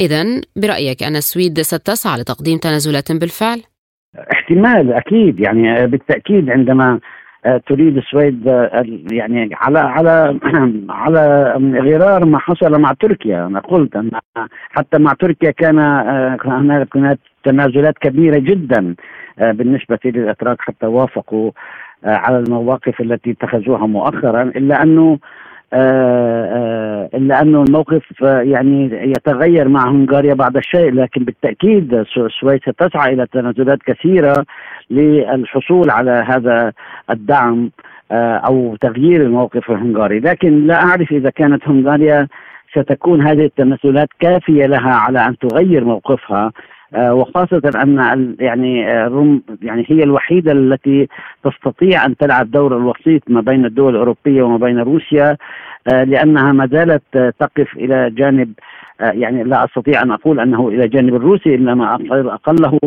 [0.00, 0.24] إذا
[0.56, 3.62] برأيك أن السويد ستسعى لتقديم تنازلات بالفعل؟
[4.32, 7.00] احتمال أكيد يعني بالتأكيد عندما آه،
[7.66, 10.38] تريد السويد آه، يعني على على
[11.04, 13.46] على غرار ما حصل مع تركيا.
[13.46, 14.10] أنا قلت أن
[14.70, 18.94] حتى مع تركيا كان آه، هناك تنازلات كبيرة جدا
[19.38, 21.50] بالنسبة للإتراك حتى وافقوا
[22.04, 25.18] على المواقف التي اتخذوها مؤخرا إلا أنه
[25.74, 32.60] آه، آه، إلا أنه الموقف آه، يعني يتغير مع هنغاريا بعض الشيء لكن بالتأكيد السويد
[32.60, 34.44] ستسعى إلى تنازلات كثيرة
[34.90, 36.72] للحصول على هذا
[37.10, 37.70] الدعم
[38.12, 42.28] أو تغيير الموقف الهنغاري، لكن لا أعرف إذا كانت هنغاريا
[42.72, 46.52] ستكون هذه التنازلات كافية لها على أن تغير موقفها.
[46.94, 51.08] آه، وخاصة أن يعني آه، يعني هي الوحيدة التي
[51.44, 55.36] تستطيع أن تلعب دور الوسيط ما بين الدول الأوروبية وما بين روسيا
[55.92, 58.52] آه، لأنها ما زالت تقف إلى جانب
[59.00, 62.78] يعني لا أستطيع أن أقول أنه إلى جانب الروسي إنما أقله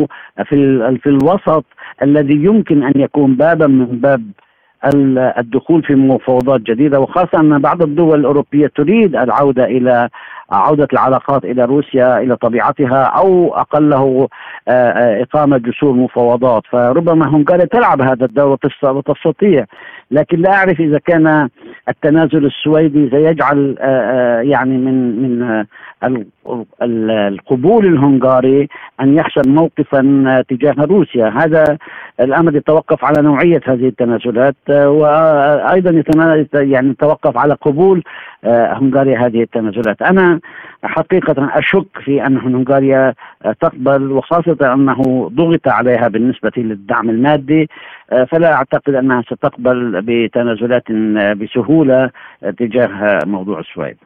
[0.44, 1.64] في في الوسط
[2.02, 4.22] الذي يمكن أن يكون بابا من باب
[5.38, 7.00] الدخول في مفاوضات جديدة.
[7.00, 10.08] وخاصة أن بعض الدول الأوروبية تريد العودة إلى
[10.50, 14.28] عودة العلاقات إلى روسيا إلى طبيعتها أو أقله
[14.68, 16.62] آه، آه، إقامة جسور مفاوضات.
[16.70, 19.64] فربما هنغاريا تلعب هذا الدور وتستطيع.
[20.10, 21.48] لكن لا أعرف إذا كان
[21.88, 25.64] التنازل السويدي سيجعل آه، يعني من من
[26.82, 28.68] القبول الهنغاري
[29.00, 31.28] أن يحسن موقفا تجاه روسيا.
[31.28, 31.78] هذا
[32.20, 36.02] الأمر يتوقف على نوعية هذه التنازلات وأيضا
[36.54, 38.02] يعني يتوقف على قبول
[38.44, 40.02] هنغاريا هذه التنازلات.
[40.02, 40.40] أنا
[40.82, 43.14] حقيقة أشك في أن هنغاريا
[43.60, 47.68] تقبل وخاصة أنه ضغط عليها بالنسبة للدعم المادي
[48.28, 50.92] فلا أعتقد أنها ستقبل بتنازلات
[51.36, 52.10] بسهولة
[52.58, 53.96] تجاه موضوع السويد.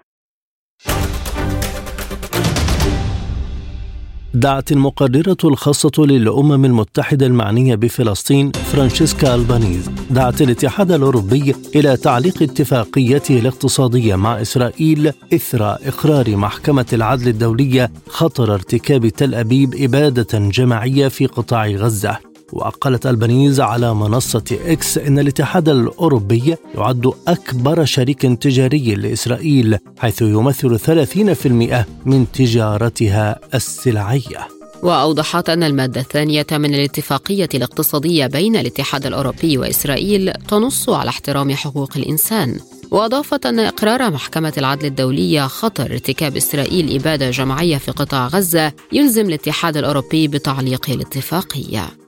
[4.35, 9.91] دعت المقررة الخاصة للأمم المتحدة المعنية بفلسطين فرانشيسكا ألبانيز.
[10.11, 18.55] دعت الاتحاد الأوروبي إلى تعليق اتفاقيته الاقتصادية مع إسرائيل إثر إقرار محكمة العدل الدولية خطر
[18.55, 22.32] ارتكاب تل أبيب إبادة جماعية في قطاع غزة.
[22.53, 30.79] وقالت ألبانيز على منصة إكس إن الاتحاد الأوروبي يعد أكبر شريك تجاري لإسرائيل حيث يمثل
[30.79, 34.49] 30% من تجارتها السلعية.
[34.83, 41.91] وأوضحت أن المادة الثانية من الاتفاقية الاقتصادية بين الاتحاد الأوروبي وإسرائيل تنص على احترام حقوق
[41.97, 42.57] الإنسان.
[42.91, 49.27] وأضافت أن إقرار محكمة العدل الدولية خطر ارتكاب إسرائيل إبادة جماعية في قطاع غزة يلزم
[49.27, 52.02] الاتحاد الأوروبي بتعليق الاتفاقية.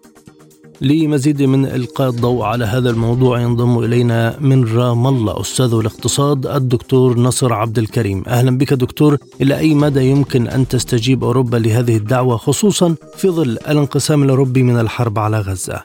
[0.84, 7.18] لمزيد من إلقاء الضوء على هذا الموضوع ينضم إلينا من رام الله أستاذ الاقتصاد الدكتور
[7.18, 8.22] نصر عبد الكريم.
[8.28, 9.16] أهلا بك دكتور.
[9.40, 14.80] إلى أي مدى يمكن أن تستجيب أوروبا لهذه الدعوة خصوصا في ظل الانقسام الأوروبي من
[14.80, 15.82] الحرب على غزة؟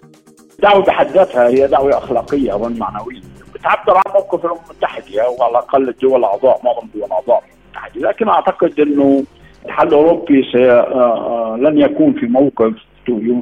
[0.60, 3.22] دعوة بحد ذاتها هي دعوة أخلاقية ومعنوية.
[3.56, 8.80] بتعبر عن موقف الأمم المتحدة وعلى الأقل الدول الأعضاء معظم الدول الأعضاء المتحدة لكن أعتقد
[8.80, 9.24] أنه
[9.66, 10.44] الاتحاد الأوروبي.
[10.56, 12.89] آه، آه، لن يكون في موقف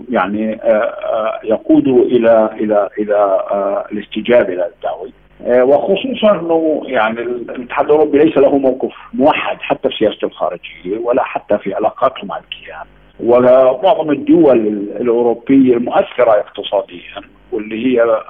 [0.10, 3.16] يعني آه، آه، يقود إلى إلى إلى
[3.52, 5.12] آه، الاستجابة للدعوه
[5.46, 11.58] وخصوصا إنه يعني الاتحاد الأوروبي ليس له موقف موحد حتى في سياسته الخارجية ولا حتى
[11.58, 12.86] في علاقاته مع الكيان.
[13.20, 14.58] ومعظم الدول
[15.02, 18.22] الأوروبية المؤثرة اقتصاديا واللي هي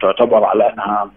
[0.00, 1.10] تعتبر على أنها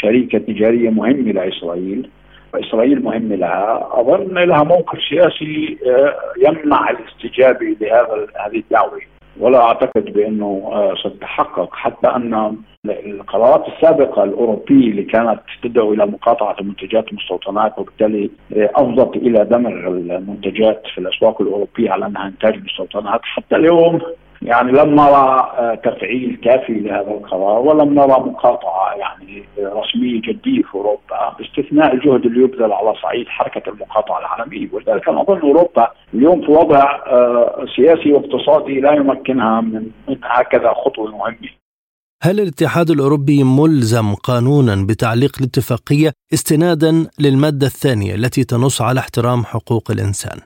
[0.00, 2.10] شريكة تجارية مهمة لإسرائيل
[2.54, 3.88] وإسرائيل مهم لها.
[3.92, 6.14] أظن لها موقف سياسي آه،
[6.48, 9.00] يمنع الاستجابة لهذا هذه الدعوة.
[9.40, 16.56] ولا أعتقد بأنه آه، ستتحقق حتى أن القرارات السابقة الأوروبية اللي كانت تدعو إلى مقاطعة
[16.60, 23.20] منتجات المستوطنات وبالتالي آه، أفضت إلى دمر المنتجات في الأسواق الأوروبية على أنها إنتاج مستوطنات.
[23.22, 24.00] حتى اليوم
[24.42, 30.74] يعني لم نرى آه، تفعيل كافي لهذا القرار ولم نرى مقاطعة يعني رسمية جدية في
[30.74, 36.46] أوروبا باستثناء الجهد اللي يبذل على صعيد حركة المقاطعة العالمية ولذلك أنا أظن أوروبا اليوم
[36.46, 39.90] في وضع آه، سياسي واقتصادي لا يمكنها من
[40.22, 41.48] هكذا خطوه مهمة.
[42.22, 49.90] هل الاتحاد الأوروبي ملزم قانونا بتعليق الاتفاقية استنادا للمادة الثانية التي تنص على احترام حقوق
[49.90, 50.38] الإنسان؟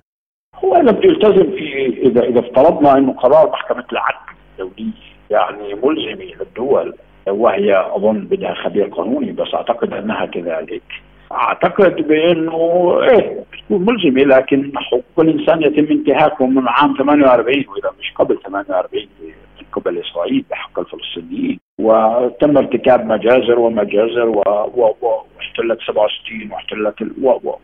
[0.64, 4.16] هو بده يلتزم في إذا إذا افترضنا إنه قرار محكمة العدل
[4.58, 4.92] الدوليه
[5.30, 6.94] يعني ملزمه للدول
[7.28, 10.82] وهي أظن بدها خبير قانوني بس أعتقد أنها كذلك.
[11.32, 18.12] أعتقد بإنه إيه بتكون ملزمه لكن حقوق الانسان يتم انتهاكهم من عام 48 وإذا مش
[18.14, 21.60] قبل 48 من قبل إسرائيل بحق الفلسطينيين.
[21.82, 26.94] وتم ارتكاب مجازر ومجازر واحتلت 67 واحتلت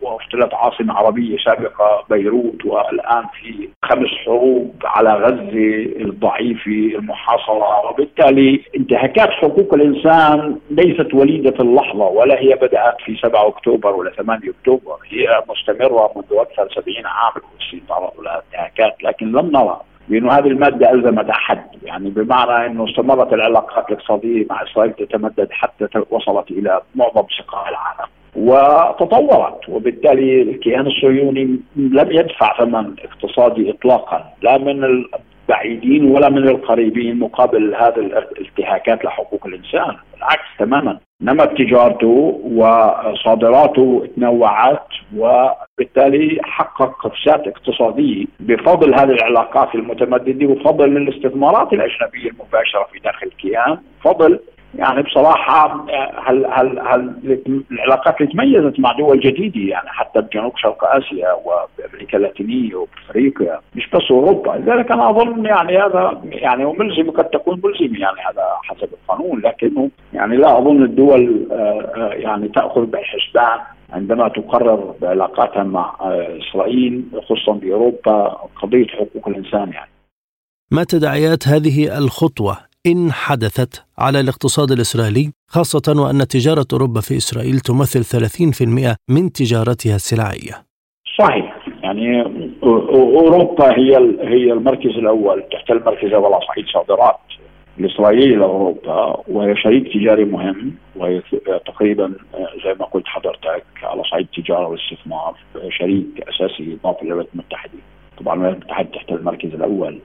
[0.00, 7.90] واحتلت عاصمة عربية سابقة بيروت والآن في خمس حروب على غزة الضعيفة المحاصرة.
[7.90, 14.50] وبالتالي انتهاكات حقوق الإنسان ليست وليدة اللحظة ولا هي بدأت في 7 أكتوبر ولا 8
[14.50, 14.96] أكتوبر.
[15.08, 17.32] هي مستمرة منذ أكثر 70 عام.
[17.36, 21.62] الفلسطينيين تعرضوا لها انتهاكات لكن لم نرى بانه هذه المادة ألزمت أحد.
[21.82, 28.10] يعني بمعنى إنه استمرت العلاقات الاقتصاديه مع إسرائيل تتمدد حتى وصلت إلى معظم سقاع العالم.
[28.36, 35.04] وتطورت وبالتالي الكيان الصهيوني لم يدفع ثمن اقتصادي اطلاقا لا من
[35.48, 39.96] البعيدين ولا من القريبين مقابل هذه الانتهاكات لحقوق الإنسان.
[40.14, 40.98] بالعكس تماما.
[41.22, 44.86] نمت تجارته وصادراته تنوعت
[45.16, 53.78] وبالتالي حقق قفزات اقتصادية بفضل هذه العلاقات المتمددة وفضل الاستثمارات الأجنبية المباشرة في داخل الكيان.
[54.04, 54.38] فضل
[54.74, 55.86] يعني بصراحة
[56.26, 57.14] هل هل هل
[57.70, 63.90] العلاقات اللي تميزت مع دول جديدة يعني حتى بجنوب شرق آسيا وبأمريكا اللاتينية وبأفريقيا مش
[63.90, 64.50] بس أوروبا.
[64.50, 69.40] لذلك أنا أظن يعني هذا يعني وملزم قد تكون ملزمة يعني هذا حسب القانون.
[69.40, 71.54] لكنه يعني لا أظن الدول آه،
[71.96, 73.58] آه، يعني تأخذ بالحسبان
[73.92, 78.24] عندما تقرر بعلاقاتها مع آه، إسرائيل خصوصا بأوروبا
[78.62, 79.90] قضية حقوق الإنسان يعني.
[80.70, 87.60] ما تداعيات هذه الخطوة؟ إن حدثت على الاقتصاد الإسرائيلي خاصة وأن تجارة أوروبا في إسرائيل
[87.60, 90.54] تمثل 30% من تجارتها السلعية.
[91.18, 91.58] صحيح.
[91.82, 92.22] يعني
[92.62, 97.20] أوروبا هي هي المركز الأول تحت المركز الأول على صعيد صادرات.
[97.78, 101.22] الإسرائيلية لأوروبا وهي شريك تجاري مهم وهي
[101.66, 102.12] تقريبا
[102.64, 105.36] زي ما قلت حضرتك على صعيد التجارة والاستثمار
[105.78, 107.78] شريك أساسي إضافة للولايات المتحدة.
[108.18, 109.98] طبعا الولايات المتحدة تحت المركز الأول.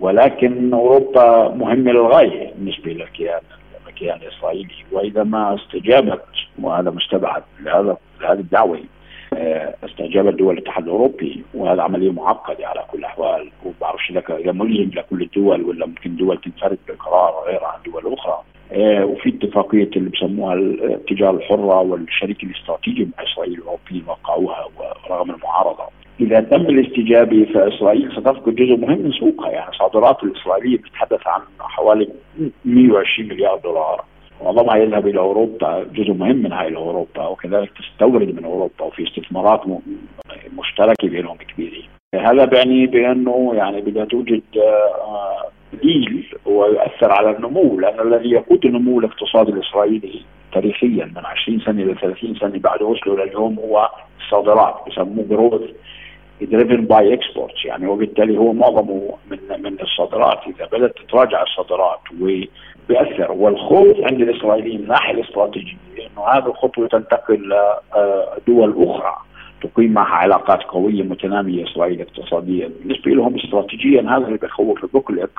[0.00, 3.40] ولكن أوروبا مهمة للغاية بالنسبة للكيان
[3.88, 4.74] الكيان الإسرائيلي.
[4.92, 6.22] وإذا ما استجابت
[6.62, 8.80] وهذا مستبعد لهذا لهذه الدعوة
[9.34, 13.50] آه، استجابت دول الاتحاد الأوروبي وهذا عملية معقدة على كل الأحوال.
[13.64, 18.42] وبعرفش لك إذا ملزم لكل الدول ولا ممكن دول تنفرد بالقرار غير عن دول أخرى.
[18.72, 24.68] آه، وفي اتفاقية اللي بسموها التجاره الحرة والشريك الاستراتيجي مع إسرائيل الاوروبيين وقعوها
[25.10, 25.84] ورغم المعارضة.
[26.20, 29.50] اذا تم الاستجابة فاسرائيل ستفقد جزء مهم من سوقها.
[29.50, 32.08] يعني الصادرات الإسرائيلية بتتحدث عن حوالي
[32.64, 34.04] 120 مليار دولار.
[34.44, 35.86] معظمها يذهب إلى أوروبا.
[35.94, 38.84] جزء مهم من هاي اوروبا وكذلك تستورد من أوروبا.
[38.84, 39.60] وفي استثمارات
[40.58, 41.82] مشتركة بينهم كبيرة.
[42.14, 44.42] هذا بيعني بأنه يعني بدها توجد
[45.72, 47.80] بديل آه، ويؤثر على النمو.
[47.80, 53.24] لأن الذي يقود النمو الاقتصادي الإسرائيلي تاريخيا من 20 سنة إلى 30 سنة بعد وصلوا
[53.24, 53.88] لليوم هو
[54.20, 54.74] الصادرات.
[54.86, 55.62] بسموه growth
[56.40, 63.32] driven by exports يعني وبالتالي هو معظمه من من الصادرات إذا بدأت تتراجع الصادرات وبيأثر
[63.32, 67.54] والخوف عند الإسرائيليين من الناحيه الاستراتيجية إنه هذه الخطوة تنتقل
[68.38, 69.16] لدول أخرى
[69.62, 75.30] تقيم معها علاقات قوية متنامية إسرائيل اقتصاديا بالنسبة لهم استراتيجيا هذا اللي بخوف بقلق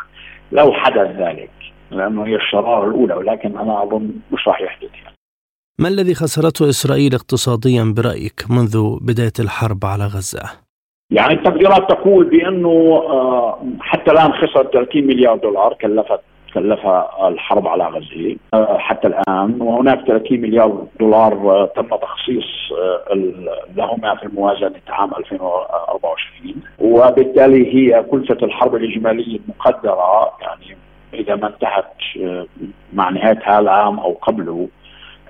[0.52, 1.52] لو حدث ذلك
[1.91, 5.16] لأنه هي الشرارة الأولى ولكن أنا أظن مش راح يحدث يعني.
[5.80, 10.66] ما الذي خسرته إسرائيل اقتصاديا برأيك منذ بداية الحرب على غزة؟
[11.12, 16.20] يعني التقديرات تقول بأنه آه، حتى الآن خسر 30 مليار دولار كلفت
[16.53, 18.36] كلفها الحرب على غزة.
[18.53, 22.45] آه، حتى الآن وهناك 30 مليار دولار آه، تم تخصيص
[23.76, 30.78] لهما في الموازنه عام 2024 وبالتالي هي كلفة الحرب الإجمالية المقدرة يعني
[31.14, 31.93] إذا ما انتهت
[32.93, 34.68] مع نهايه هذا العام أو قبله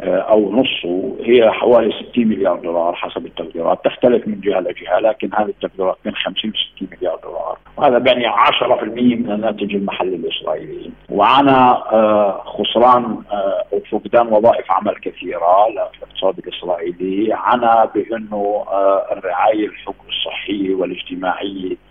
[0.01, 3.85] أو نصه هي حوالي 60 مليار دولار حسب التقديرات.
[3.85, 7.57] تختلف من جهة لجهه لكن هذه التقديرات بين 50 و 60 مليار دولار.
[7.77, 10.91] وهذا بيعني 10% من الناتج المحلي الإسرائيلي.
[11.09, 17.33] وعانى آه، خسران آه، وفقدان وظائف عمل كثيرة للاقتصاد الإسرائيلي.
[17.33, 18.65] عانى بانه
[19.11, 19.69] الرعاية
[20.09, 21.86] الصحيه والاجتماعيه آه،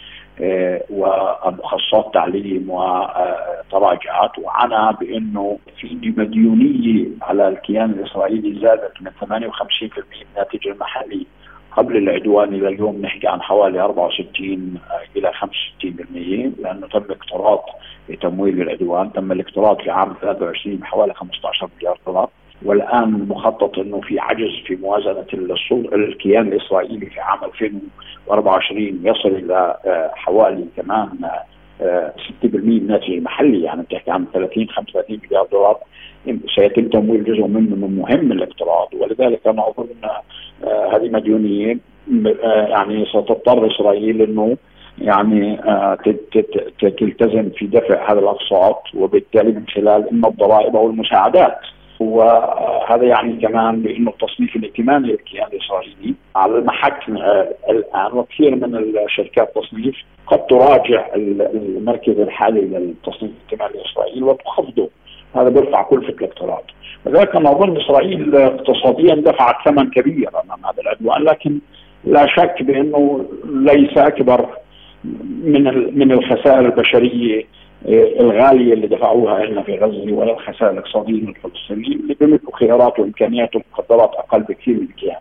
[0.90, 9.24] ومخصصات تعليم وتراجعت وعنى بأنه في مديونيه على الكيان الإسرائيلي زادت من 58%
[9.92, 11.26] من الناتج المحلي
[11.76, 14.80] قبل العدوان إلى اليوم نحكي عن حوالي 64
[15.16, 17.64] إلى 65% لأنه تم اقتراض
[18.08, 22.28] لتمويل العدوان، تم الاقتراض في عام 23 بحوالي 15 مليار دولار.
[22.64, 25.26] والآن مخطط إنه في عجز في موازنة
[25.92, 33.62] الكيان الإسرائيلي في عام 2024 يصل إلى آه، حوالي كمان 6% آه، من الناتج المحلي.
[33.62, 35.78] يعني بتحكي عن 30 35 مليار دولار.
[36.54, 38.88] سيتم تمويل جزء منه من مهم الاقتراض.
[38.94, 39.86] ولذلك أنا أظن
[40.64, 41.78] آه، هذه مديونية
[42.44, 44.56] يعني ستضطر إسرائيل إنه
[44.98, 45.56] يعني
[46.80, 48.82] تلتزم في دفع هذا الأقساط.
[48.94, 51.58] وبالتالي من خلال اما الضرائب أو المساعدات
[52.00, 57.08] وهذا يعني كمان بإنه التصنيف الائتماني للكيان الإسرائيلي على المحك
[57.70, 64.90] الآن وكثير من الشركات التصنيف قد تراجع المركز الحالي للتصنيف الائتماني الاسرائيلي وتخفضه.
[65.36, 66.62] هذا بيرفع كلفه الاقتراض
[67.06, 71.58] لذلك أنا أظن إسرائيل اقتصاديا دفعت ثمن كبير أمام هذا العدوان لكن
[72.04, 74.48] لا شك بأنه ليس أكبر
[75.44, 75.64] من
[75.98, 77.44] من الخسائر البشرية
[78.20, 84.10] الغالية اللي دفعوها لنا في غزة ولا الخسائر الاقتصادية للفلسطينيين اللي بيملكوا خيارات وإمكانيات ومقدرات
[84.14, 85.20] أقل بكثير من الكيان.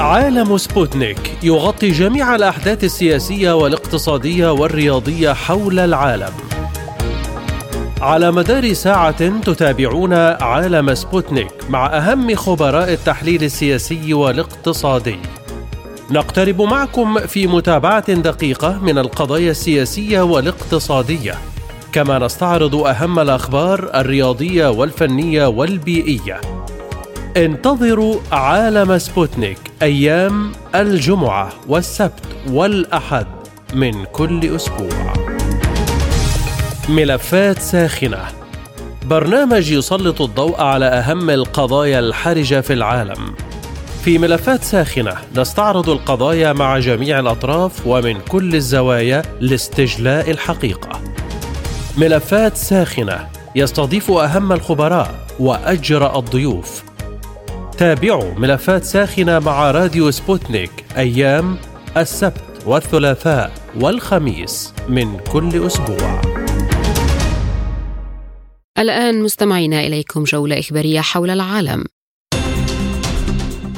[0.00, 6.32] عالم سبوتنيك يغطي جميع الأحداث السياسية والاقتصادية والرياضية حول العالم
[8.02, 15.16] على مدار ساعة تتابعون عالم سبوتنيك مع أهم خبراء التحليل السياسي والاقتصادي.
[16.10, 21.34] نقترب معكم في متابعة دقيقة من القضايا السياسية والاقتصادية،
[21.92, 26.40] كما نستعرض أهم الأخبار الرياضية والفنية والبيئية.
[27.36, 33.26] انتظروا عالم سبوتنيك أيام الجمعة والسبت والأحد
[33.74, 35.12] من كل أسبوع.
[36.88, 38.24] ملفات ساخنة
[39.04, 43.34] برنامج يسلط الضوء على أهم القضايا الحرجة في العالم.
[44.04, 51.00] في ملفات ساخنة نستعرض القضايا مع جميع الأطراف ومن كل الزوايا لاستجلاء الحقيقة.
[51.98, 56.84] ملفات ساخنة يستضيف أهم الخبراء وأجرأ الضيوف.
[57.78, 61.56] تابعوا ملفات ساخنة مع راديو سبوتنيك أيام
[61.96, 66.20] السبت والثلاثاء والخميس من كل أسبوع.
[68.78, 71.84] الآن مستمعينا إليكم جولة إخبارية حول العالم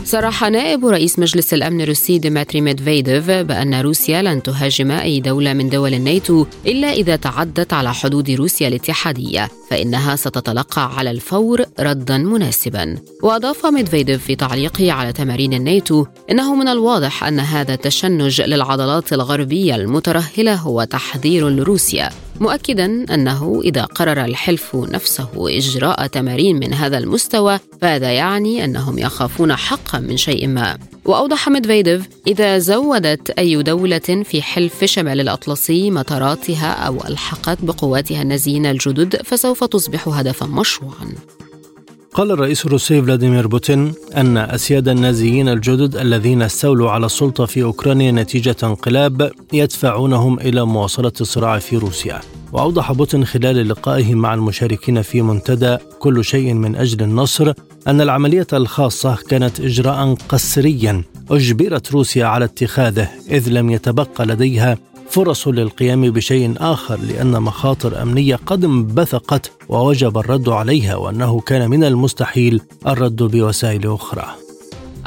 [0.06, 5.68] صرح نائب رئيس مجلس الأمن الروسي ديمتري ميدفيديف بأن روسيا لن تهاجم أي دولة من
[5.68, 12.96] دول الناتو إلا إذا تعدت على حدود روسيا الاتحادية فإنها ستتلقى على الفور ردا مناسبا.
[13.22, 19.76] وأضاف ميدفيديف في تعليقه على تمارين الناتو إنه من الواضح أن هذا التشنج للعضلات الغربية
[19.76, 22.10] المترهلة هو تحذير لروسيا.
[22.40, 29.56] مؤكدا أنه إذا قرر الحلف نفسه إجراء تمارين من هذا المستوى فهذا يعني أنهم يخافون
[29.56, 30.78] حقا من شيء ما.
[31.04, 38.66] وأوضح ميدفيديف إذا زودت أي دولة في حلف شمال الأطلسي مطاراتها أو ألحقت بقواتها النازيين
[38.66, 41.35] الجدد فسوف تصبح هدفا مشروعا.
[42.16, 48.12] قال الرئيس الروسي فلاديمير بوتين أن أسياد النازيين الجدد الذين استولوا على السلطة في أوكرانيا
[48.12, 52.20] نتيجة انقلاب يدفعونهم إلى مواصلة الصراع في روسيا.
[52.52, 57.52] وأوضح بوتين خلال لقائه مع المشاركين في منتدى كل شيء من أجل النصر
[57.86, 64.78] أن العملية الخاصة كانت إجراء قسريا أجبرت روسيا على اتخاذه إذ لم يتبقى لديها
[65.10, 71.84] فرص للقيام بشيء آخر لأن مخاطر أمنية قد انبثقت ووجب الرد عليها وأنه كان من
[71.84, 74.26] المستحيل الرد بوسائل أخرى.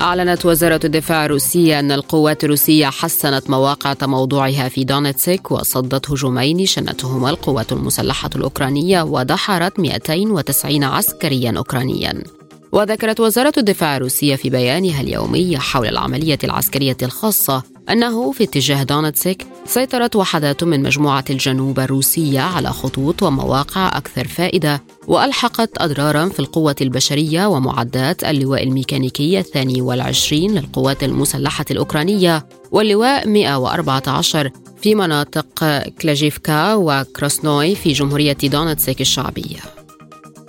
[0.02, 7.30] أعلنت وزارة الدفاع الروسية أن القوات الروسية حسنت مواقع تموضعها في دونتسك وصدت هجومين شنتهما
[7.30, 12.24] القوات المسلحة الأوكرانية ودحرت 290 عسكريا أوكرانيا.
[12.72, 19.46] وذكرت وزارة الدفاع الروسية في بيانها اليومي حول العملية العسكرية الخاصة أنه في اتجاه دونتسك
[19.66, 26.76] سيطرت وحدات من مجموعة الجنوب الروسية على خطوط ومواقع أكثر فائدة وألحقت أضرارا في القوة
[26.82, 34.52] البشرية ومعدات اللواء الميكانيكي الثاني والعشرين للقوات المسلحة الأوكرانية واللواء 114
[34.82, 35.66] في مناطق
[36.02, 39.60] كلاجيفكا وكروسنوي في جمهورية دونتسك الشعبية.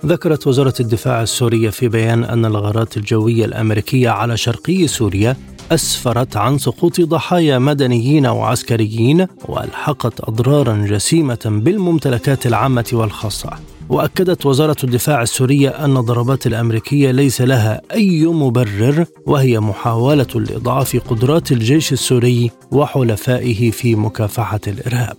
[0.05, 5.37] ذكرت وزارة الدفاع السورية في بيان أن الغارات الجوية الأمريكية على شرقي سوريا
[5.71, 13.49] أسفرت عن سقوط ضحايا مدنيين وعسكريين وألحقت أضرارا جسيمة بالممتلكات العامة والخاصة.
[13.89, 21.51] وأكدت وزارة الدفاع السورية أن الضربات الأمريكية ليس لها أي مبرر وهي محاولة لإضعاف قدرات
[21.51, 25.17] الجيش السوري وحلفائه في مكافحة الإرهاب.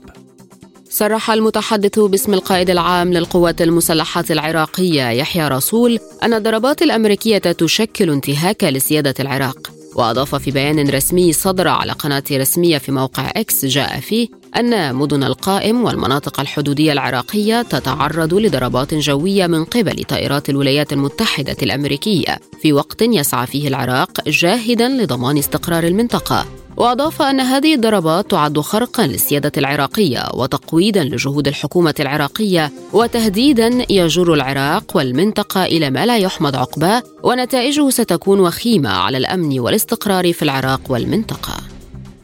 [0.91, 8.67] صرح المتحدث باسم القائد العام للقوات المسلحة العراقية يحيى رسول أن الضربات الأمريكية تشكل انتهاكا
[8.67, 9.82] لسيادة العراق.
[9.95, 15.25] وأضاف في بيان رسمي صدر على قناة رسمية في موقع إكس جاء فيه أن مدن
[15.25, 22.39] القائم والمناطق الحدودية العراقية تتعرض لضربات جوية من قبل طائرات الولايات المتحدة الأمريكية.
[22.63, 26.47] في وقت يسعى فيه العراق جاهدا لضمان استقرار المنطقة.
[26.77, 32.73] وأضاف أن هذه الضربات تعد خرقا للسيادة العراقية وتقويضا لجهود الحكومة العراقية.
[32.93, 37.03] وتهديدا يجر العراق والمنطقة إلى ما لا يحمد عقباه.
[37.23, 41.62] ونتائجه ستكون وخيمة على الأمن والاستقرار في العراق والمنطقة.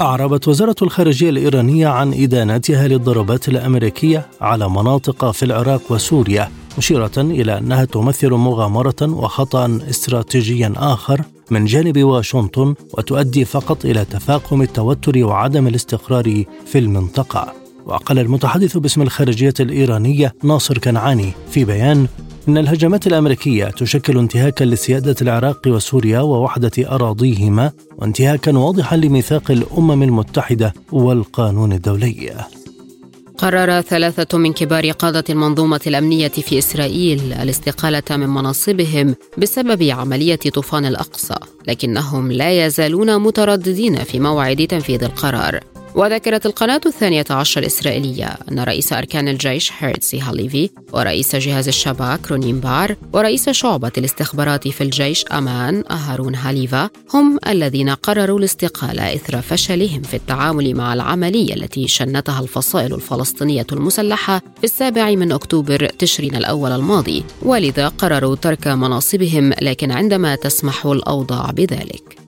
[0.01, 7.59] أعربت وزارة الخارجية الإيرانية عن إدانتها للضربات الأمريكية على مناطق في العراق وسوريا مشيرة إلى
[7.59, 15.67] أنها تمثل مغامرة وخطأ استراتيجيا آخر من جانب واشنطن وتؤدي فقط إلى تفاقم التوتر وعدم
[15.67, 17.53] الاستقرار في المنطقة.
[17.87, 22.07] وقال المتحدث باسم الخارجية الإيرانية ناصر كنعاني في بيان
[22.49, 30.75] إن الهجمات الأمريكية تشكل انتهاكا لسيادة العراق وسوريا ووحدة أراضيهما وانتهاكا واضحا لميثاق الأمم المتحدة
[30.93, 32.33] والقانون الدولي
[33.39, 40.85] قرر ثلاثة من كبار قادة المنظومة الأمنية في إسرائيل الاستقالة من مناصبهم بسبب عملية طوفان
[40.85, 41.37] الأقصى،
[41.67, 45.61] لكنهم لا يزالون مترددين في موعد تنفيذ القرار.
[45.95, 52.61] وذكرت القناة الثانية عشر الإسرائيلية أن رئيس أركان الجيش هيرتسي هاليفي ورئيس جهاز الشباك رونين
[52.61, 60.03] بار ورئيس شعبة الاستخبارات في الجيش أمان هارون هاليفا هم الذين قرروا الاستقالة إثر فشلهم
[60.03, 66.73] في التعامل مع العملية التي شنتها الفصائل الفلسطينية المسلحة في السابع من أكتوبر تشرين الأول
[66.73, 72.28] الماضي ولذا قرروا ترك مناصبهم لكن عندما تسمح الأوضاع بذلك.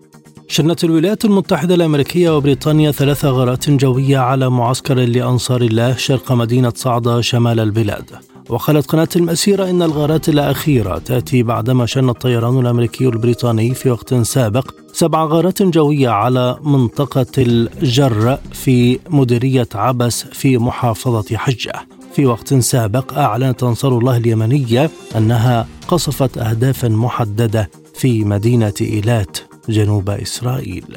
[0.51, 7.21] شنت الولايات المتحدة الأمريكية وبريطانيا ثلاث غارات جوية على معسكر لأنصار الله شرق مدينة صعدة
[7.21, 8.11] شمال البلاد.
[8.49, 14.71] وقالت قناة المسيرة إن الغارات الأخيرة تأتي بعدما شن الطيران الأمريكي البريطاني في وقت سابق
[14.93, 21.73] سبع غارات جوية على منطقة الجر في مديرية عبس في محافظة حجة.
[22.15, 29.50] في وقت سابق أعلنت أنصار الله اليمنية أنها قصفت أهدافا محددة في مدينة إيلات.
[29.69, 30.97] جنوب إسرائيل.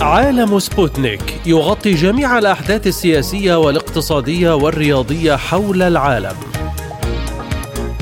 [0.00, 6.36] عالم سبوتنيك يغطي جميع الأحداث السياسية والاقتصادية والرياضية حول العالم.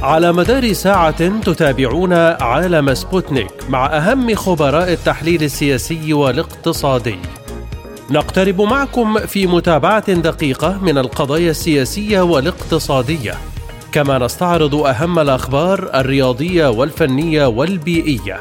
[0.03, 7.19] على مدار الساعة تتابعون عالم سبوتنيك مع أهم خبراء التحليل السياسي والاقتصادي.
[8.11, 13.35] نقترب معكم في متابعة دقيقة من القضايا السياسية والاقتصادية.
[13.93, 18.41] كما نستعرض أهم الأخبار الرياضية والفنية والبيئية.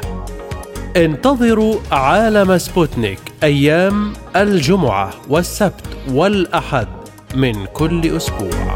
[0.96, 6.88] انتظروا عالم سبوتنيك أيام الجمعة والسبت والأحد
[7.34, 8.74] من كل أسبوع.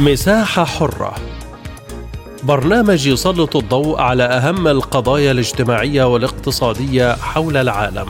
[0.00, 1.14] مساحة حرة.
[2.42, 8.08] برنامج يسلط الضوء على أهم القضايا الاجتماعية والاقتصادية حول العالم.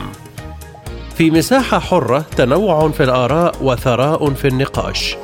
[1.17, 5.15] في مساحة حرة تنوع في الآراء وثراء في النقاش.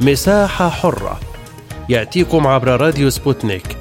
[0.00, 1.20] مساحة حرة
[1.88, 3.76] يأتيكم عبر راديو سبوتنيك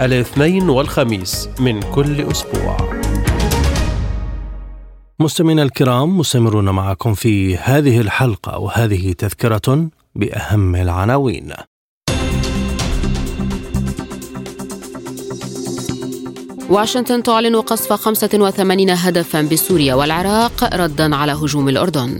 [0.00, 2.76] الاثنين والخميس من كل أسبوع.
[5.20, 11.52] مستمعينا الكرام مستمرون معكم في هذه الحلقة وهذه تذكرة بأهم العناوين.
[16.68, 22.18] واشنطن تعلن قصف 85 هدفا بسوريا والعراق ردا على هجوم الأردن.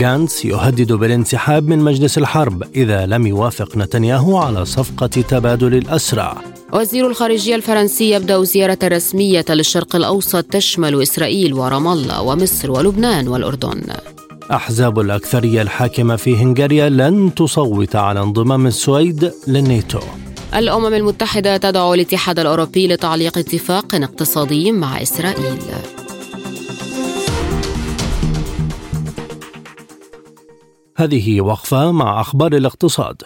[0.00, 6.34] غانتس يهدد بالانسحاب من مجلس الحرب إذا لم يوافق نتنياهو على صفقة تبادل الأسرى.
[6.72, 13.82] وزير الخارجية الفرنسي يبدأ زيارة رسمية للشرق الأوسط تشمل إسرائيل ورام الله ومصر ولبنان والأردن.
[14.50, 20.00] أحزاب الأكثرية الحاكمة في هنغاريا لن تصوت على انضمام السويد للناتو.
[20.54, 25.58] الأمم المتحدة تدعو الاتحاد الأوروبي لتعليق اتفاق اقتصادي مع إسرائيل.
[30.96, 33.22] هذه وقفة مع أخبار الاقتصاد.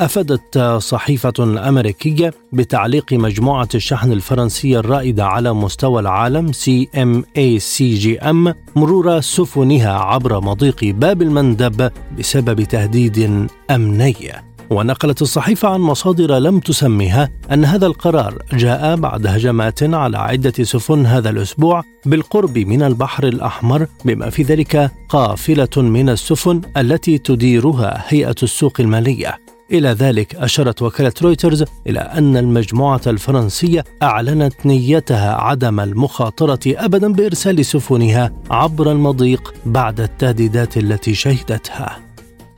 [0.00, 10.40] أفادت صحيفة أمريكية بتعليق مجموعة الشحن الفرنسية الرائدة على مستوى العالم CMA-CGM مرور سفنها عبر
[10.40, 14.32] مضيق باب المندب بسبب تهديد أمني.
[14.70, 21.06] ونقلت الصحيفة عن مصادر لم تسمها أن هذا القرار جاء بعد هجمات على عدة سفن
[21.06, 28.36] هذا الأسبوع بالقرب من البحر الأحمر بما في ذلك قافلة من السفن التي تديرها هيئة
[28.42, 29.49] السوق المالية.
[29.72, 37.64] إلى ذلك أشارت وكالة رويترز إلى أن المجموعة الفرنسية أعلنت نيتها عدم المخاطرة أبدا بإرسال
[37.64, 42.09] سفنها عبر المضيق بعد التهديدات التي شهدتها.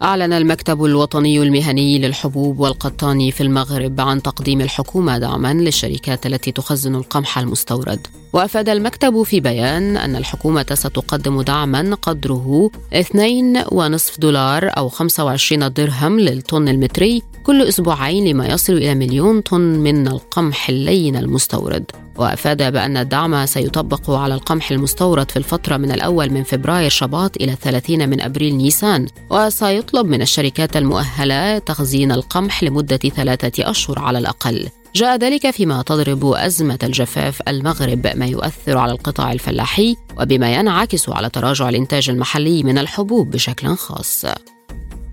[0.03, 6.94] أعلن المكتب الوطني المهني للحبوب والقطان في المغرب عن تقديم الحكومة دعما للشركات التي تخزن
[6.94, 8.07] القمح المستورد.
[8.32, 16.68] وأفاد المكتب في بيان أن الحكومة ستقدم دعما قدره 2.5 دولار أو 25 درهم للطن
[16.68, 21.84] المتري كل أسبوعين لما يصل إلى مليون طن من القمح اللين المستورد.
[22.16, 27.57] وأفاد بأن الدعم سيطبق على القمح المستورد في الفترة من الأول من فبراير شباط إلى
[27.62, 29.07] 30 من أبريل نيسان.
[29.30, 34.68] وسيطلب من الشركات المؤهلة تخزين القمح لمدة ثلاثة أشهر على الأقل.
[34.95, 41.30] جاء ذلك فيما تضرب أزمة الجفاف المغرب ما يؤثر على القطاع الفلاحي وبما ينعكس على
[41.30, 44.26] تراجع الإنتاج المحلي من الحبوب بشكل خاص.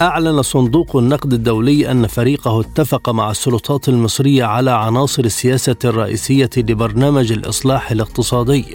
[0.02, 7.32] أعلن صندوق النقد الدولي أن فريقه اتفق مع السلطات المصرية على عناصر السياسة الرئيسية لبرنامج
[7.32, 8.66] الإصلاح الاقتصادي.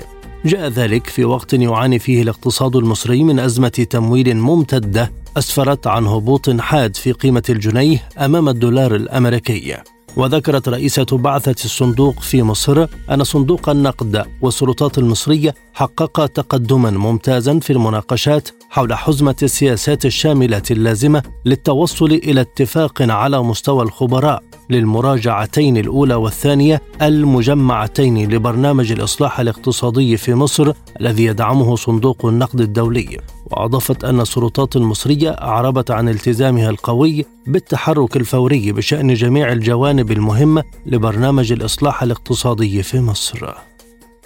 [0.44, 6.50] جاء ذلك في وقت يعاني فيه الاقتصاد المصري من أزمة تمويل ممتدة أسفرت عن هبوط
[6.50, 9.76] حاد في قيمة الجنيه أمام الدولار الأمريكي.
[10.16, 17.72] وذكرت رئيسة بعثة الصندوق في مصر أن صندوق النقد والسلطات المصرية حقق تقدما ممتازا في
[17.72, 26.82] المناقشات حول حزمة السياسات الشاملة اللازمة للتوصل إلى اتفاق على مستوى الخبراء للمراجعتين الأولى والثانية
[27.02, 33.18] المجمعتين لبرنامج الإصلاح الاقتصادي في مصر الذي يدعمه صندوق النقد الدولي.
[33.46, 41.52] وأضافت أن السلطات المصرية أعربت عن التزامها القوي بالتحرك الفوري بشأن جميع الجوانب المهمة لبرنامج
[41.52, 43.54] الإصلاح الاقتصادي في مصر.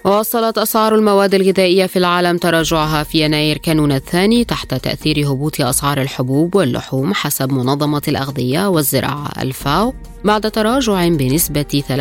[0.09, 6.03] واصلت أسعار المواد الغذائية في العالم تراجعها في يناير كانون الثاني تحت تأثير هبوط أسعار
[6.03, 9.95] الحبوب واللحوم حسب منظمة الأغذية والزراعة الفاو
[10.25, 11.93] بعد تراجع بنسبة 13.7%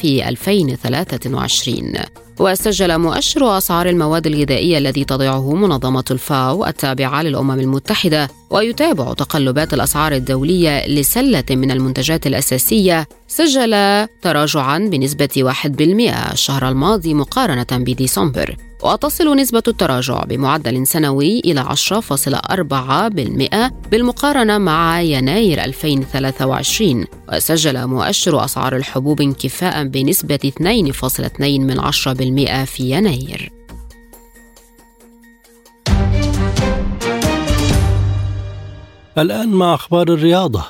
[0.00, 9.12] في 2023 وسجل مؤشر أسعار المواد الغذائية الذي تضعه منظمة الفاو التابعة للأمم المتحدة ويتابع
[9.12, 13.08] تقلبات الأسعار الدولية لسلة من المنتجات الأساسية.
[13.28, 18.56] سجل تراجعا بنسبة 1% الشهر الماضي مقارنة بديسمبر.
[18.86, 29.20] وتصل نسبة التراجع بمعدل سنوي إلى 10.4% بالمقارنة مع يناير 2023 وسجل مؤشر أسعار الحبوب
[29.20, 33.52] انكفاء بنسبة 2.2% في يناير.
[39.18, 40.64] الآن مع أخبار الرياضة.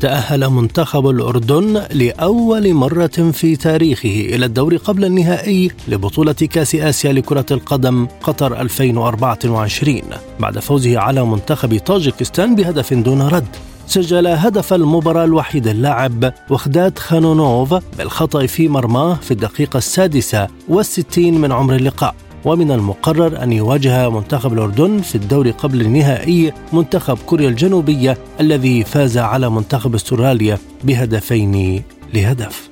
[0.00, 7.46] تأهل منتخب الأردن لأول مرة في تاريخه إلى الدور قبل النهائي لبطولة كأس آسيا لكرة
[7.50, 10.00] القدم قطر 2024
[10.40, 17.74] بعد فوزه على منتخب طاجكستان بهدف دون رد سجل هدف المباراة الوحيد اللاعب وخداد خانونوف
[17.98, 22.14] بالخطأ في مرماه في الدقيقة السادسة والستين من عمر اللقاء.
[22.44, 29.18] ومن المقرر أن يواجه منتخب الأردن في الدور قبل النهائي منتخب كوريا الجنوبية الذي فاز
[29.18, 31.82] على منتخب استراليا بهدفين
[32.14, 32.70] لهدف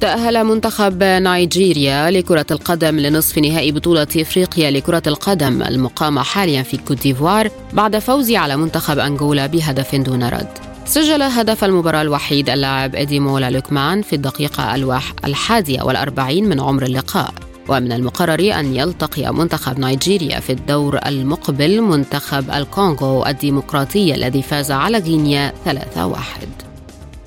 [0.00, 7.02] تأهل منتخب نيجيريا لكرة القدم لنصف نهائي بطولة إفريقيا لكرة القدم المقامة حاليا في كوت
[7.02, 10.48] ديفوار بعد فوزه على منتخب أنغولا بهدف دون رد.
[10.84, 14.74] سجل هدف المباراة الوحيد اللاعب إديمولا لوكمان في الدقيقة
[15.24, 17.34] الحادية والأربعين من عمر اللقاء
[17.68, 24.98] ومن المقرر أن يلتقي منتخب نيجيريا في الدور المقبل منتخب الكونغو الديمقراطي الذي فاز على
[24.98, 26.62] غينيا 3-1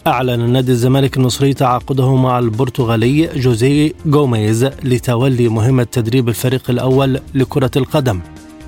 [0.07, 7.71] أعلن نادي الزمالك المصري تعاقده مع البرتغالي جوزيه غوميز لتولي مهمة تدريب الفريق الأول لكرة
[7.75, 8.21] القدم.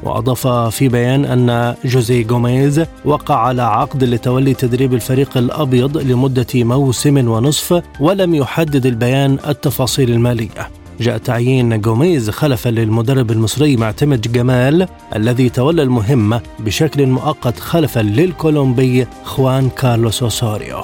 [0.04, 7.28] وأضاف في بيان أن جوزيه غوميز وقع على عقد لتولي تدريب الفريق الأبيض لمدة موسم
[7.28, 10.70] ونصف ولم يحدد البيان التفاصيل المالية.
[11.00, 19.08] جاء تعيين جوميز خلفا للمدرب المصري معتمد جمال الذي تولى المهمة بشكل مؤقت خلفا للكولومبي
[19.24, 20.84] خوان كارلوس أوسوريو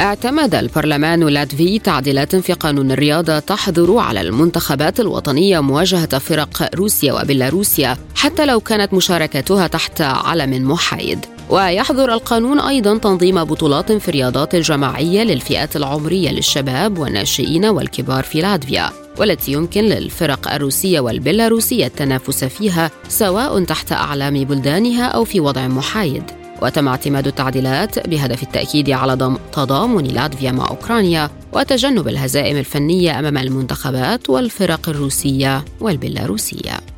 [0.00, 7.96] اعتمد البرلمان اللاتفي تعديلات في قانون الرياضة تحظر على المنتخبات الوطنية مواجهة فرق روسيا وبيلاروسيا
[8.14, 11.37] حتى لو كانت مشاركتها تحت علم محايد.
[11.50, 18.90] ويحظر القانون أيضا تنظيم بطولات في الرياضات الجماعية للفئات العمرية للشباب والناشئين والكبار في لاتفيا
[19.18, 26.22] والتي يمكن للفرق الروسية والبيلاروسية التنافس فيها سواء تحت أعلام بلدانها أو في وضع محايد.
[26.62, 34.30] وتم اعتماد التعديلات بهدف التأكيد على تضامن لاتفيا مع أوكرانيا وتجنب الهزائم الفنية أمام المنتخبات
[34.30, 36.97] والفرق الروسية والبيلاروسية.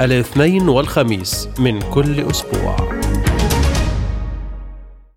[0.00, 2.76] الاثنين والخميس من كل أسبوع.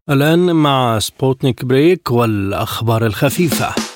[0.09, 3.92] الآن مع سبوتنيك بريك والأخبار الخفيفة.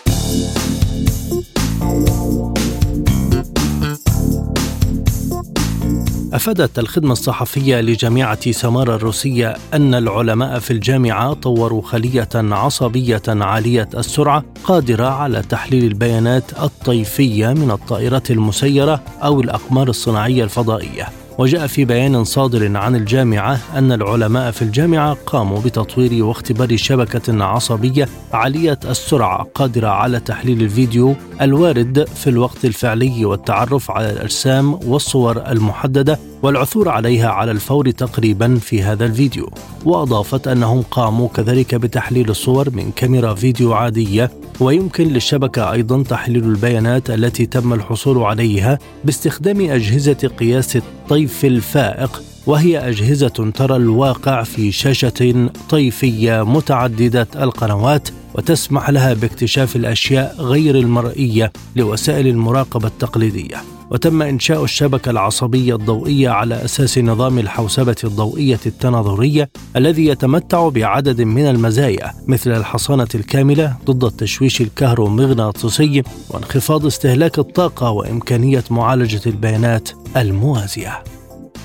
[6.37, 14.43] أفادت الخدمة الصحفية لجامعة سمارا الروسية أن العلماء في الجامعة طوروا خلية عصبية عالية السرعة
[14.63, 21.26] قادرة على تحليل البيانات الطيفية من الطائرات المسيرة أو الأقمار الصناعية الفضائية.
[21.37, 28.07] وجاء في بيان صادر عن الجامعة أن العلماء في الجامعة قاموا بتطوير واختبار شبكة عصبية
[28.33, 36.19] عالية السرعة قادرة على تحليل الفيديو الوارد في الوقت الفعلي والتعرف على الأجسام والصور المحددة
[36.43, 39.49] والعثور عليها على الفور تقريبا في هذا الفيديو.
[39.85, 47.09] وأضافت أنهم قاموا كذلك بتحليل الصور من كاميرا فيديو عادية ويمكن للشبكة أيضا تحليل البيانات
[47.09, 55.49] التي تم الحصول عليها باستخدام أجهزة قياس الطيف الفائق وهي أجهزة ترى الواقع في شاشة
[55.69, 63.76] طيفية متعددة القنوات وتسمح لها باكتشاف الأشياء غير المرئية لوسائل المراقبة التقليدية.
[63.91, 71.47] وتم إنشاء الشبكة العصبية الضوئية على أساس نظام الحوسبة الضوئية التناظرية الذي يتمتع بعدد من
[71.47, 81.16] المزايا مثل الحصانة الكاملة ضد التشويش الكهرومغناطيسي وانخفاض استهلاك الطاقة وإمكانية معالجة البيانات الموازية.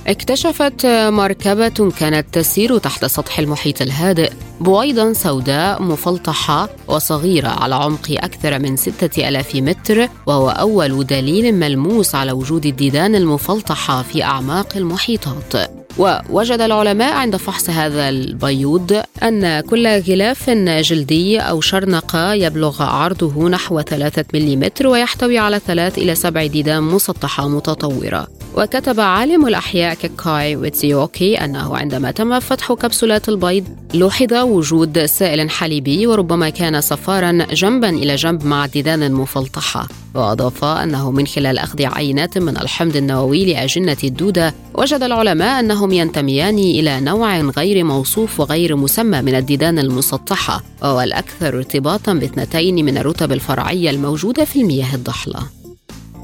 [0.07, 4.30] اكتشفت مركبة كانت تسير تحت سطح المحيط الهادئ
[4.61, 12.14] بيوضا سوداء مفلطحة وصغيرة على عمق أكثر من ستة ألاف متر وهو أول دليل ملموس
[12.14, 15.70] على وجود الديدان المفلطحة في أعماق المحيطات.
[15.98, 23.80] ووجد العلماء عند فحص هذا البيوض أن كل غلاف جلدي أو شرنقة يبلغ عرضه نحو
[23.80, 28.28] ثلاثة ملم ويحتوي على ثلاث إلى سبع ديدان مسطحة متطورة.
[28.57, 36.07] وكتب عالم الأحياء كاكاي ويتسيوكي أنه عندما تم فتح كبسولات البيض لوحظ وجود سائل حليبي
[36.07, 42.38] وربما كان صفارا جنبا إلى جنب مع الديدان المفلطحة وأضاف أنه من خلال أخذ عينات
[42.38, 49.22] من الحمض النووي لأجنة الدودة وجد العلماء أنهم ينتميان إلى نوع غير موصوف وغير مسمى
[49.22, 55.61] من الديدان المسطحة وهو الأكثر ارتباطا باثنتين من الرتب الفرعية الموجودة في المياه الضحلة.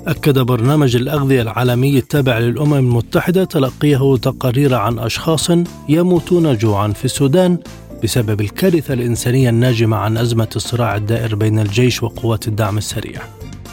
[0.09, 5.51] أكد برنامج الأغذية العالمي التابع للأمم المتحدة تلقيه تقارير عن أشخاص
[5.89, 7.59] يموتون جوعا في السودان
[8.05, 13.21] بسبب الكارثة الإنسانية الناجمة عن أزمة الصراع الدائر بين الجيش وقوات الدعم السريع.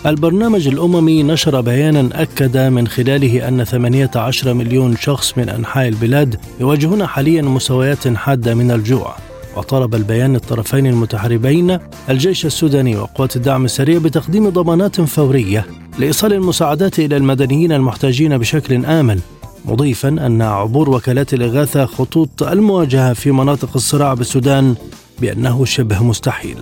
[0.05, 7.05] البرنامج الأممي نشر بيانا أكد من خلاله أن 18 مليون شخص من أنحاء البلاد يواجهون
[7.05, 9.15] حاليا مستويات حادة من الجوع
[9.55, 11.79] وطلب البيان الطرفين المتحاربين
[12.09, 15.65] الجيش السوداني وقوات الدعم السريع بتقديم ضمانات فورية
[15.99, 19.19] لإيصال المساعدات إلى المدنيين المحتاجين بشكل آمن
[19.65, 24.75] مضيفا أن عبور وكالات الإغاثة خطوط المواجهة في مناطق الصراع بالسودان
[25.21, 26.57] بأنه شبه مستحيل.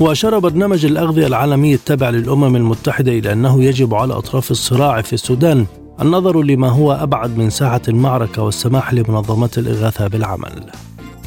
[0.00, 5.66] وأشار برنامج الأغذية العالمي التابع للأمم المتحدة إلى أنه يجب على أطراف الصراع في السودان
[6.00, 10.70] النظر لما هو أبعد من ساحة المعركة والسماح لمنظمات الإغاثة بالعمل.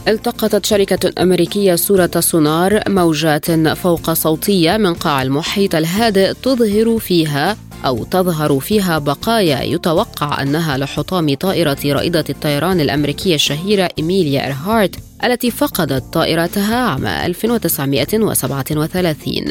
[0.08, 8.04] التقطت شركة أمريكية صورة سونار موجات فوق صوتية من قاع المحيط الهادئ تظهر فيها أو
[8.04, 16.14] تظهر فيها بقايا يتوقع أنها لحطام طائرة رائدة الطيران الأمريكية الشهيرة إيميليا إيرهارت التي فقدت
[16.14, 19.44] طائرتها عام 1937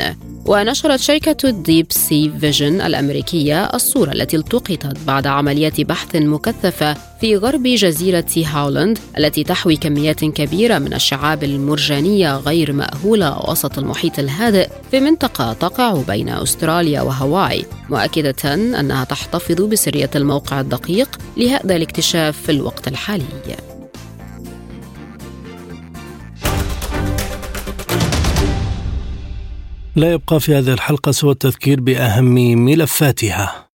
[0.46, 7.62] ونشرت شركة Deep Sea Vision الأمريكية الصورة التي التقطت بعد عمليات بحث مكثفة في غرب
[7.62, 15.00] جزيرة هاولاند التي تحوي كميات كبيرة من الشعاب المرجانية غير مأهولة وسط المحيط الهادئ في
[15.00, 17.64] منطقة تقع بين أستراليا وهاواي.
[17.90, 23.24] مؤكدة أنها تحتفظ بسرية الموقع الدقيق لهذا الاكتشاف في الوقت الحالي.
[29.98, 32.34] لا يبقى في هذه الحلقة سوى التذكير بأهم
[32.64, 33.67] ملفاتها.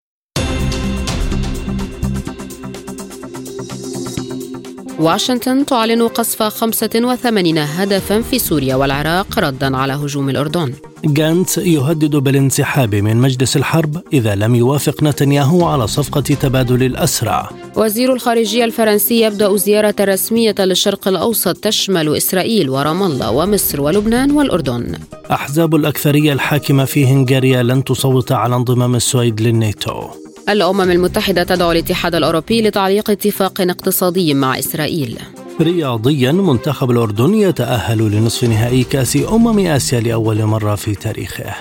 [4.99, 10.73] واشنطن تعلن قصف 85 هدفا في سوريا والعراق ردا على هجوم الأردن.
[11.05, 17.49] جانتس يهدد بالانسحاب من مجلس الحرب إذا لم يوافق نتنياهو على صفقة تبادل الأسرى.
[17.77, 24.95] وزير الخارجية الفرنسي يبدأ زيارة رسمية للشرق الأوسط تشمل إسرائيل ورام الله ومصر ولبنان والأردن.
[25.31, 30.24] أحزاب الأكثرية الحاكمة في هنغاريا لن تصوت على انضمام السويد للناتو.
[30.49, 35.19] الأمم المتحدة تدعو الاتحاد الأوروبي لتعليق اتفاق اقتصادي مع إسرائيل.
[35.61, 41.55] رياضيا منتخب الأردن يتأهل لنصف نهائي كأس أمم آسيا لأول مرة في تاريخه.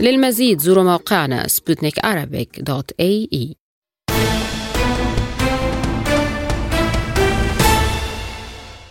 [0.00, 1.98] للمزيد زوروا موقعنا سبوتنيك
[2.60, 3.65] دوت اي اي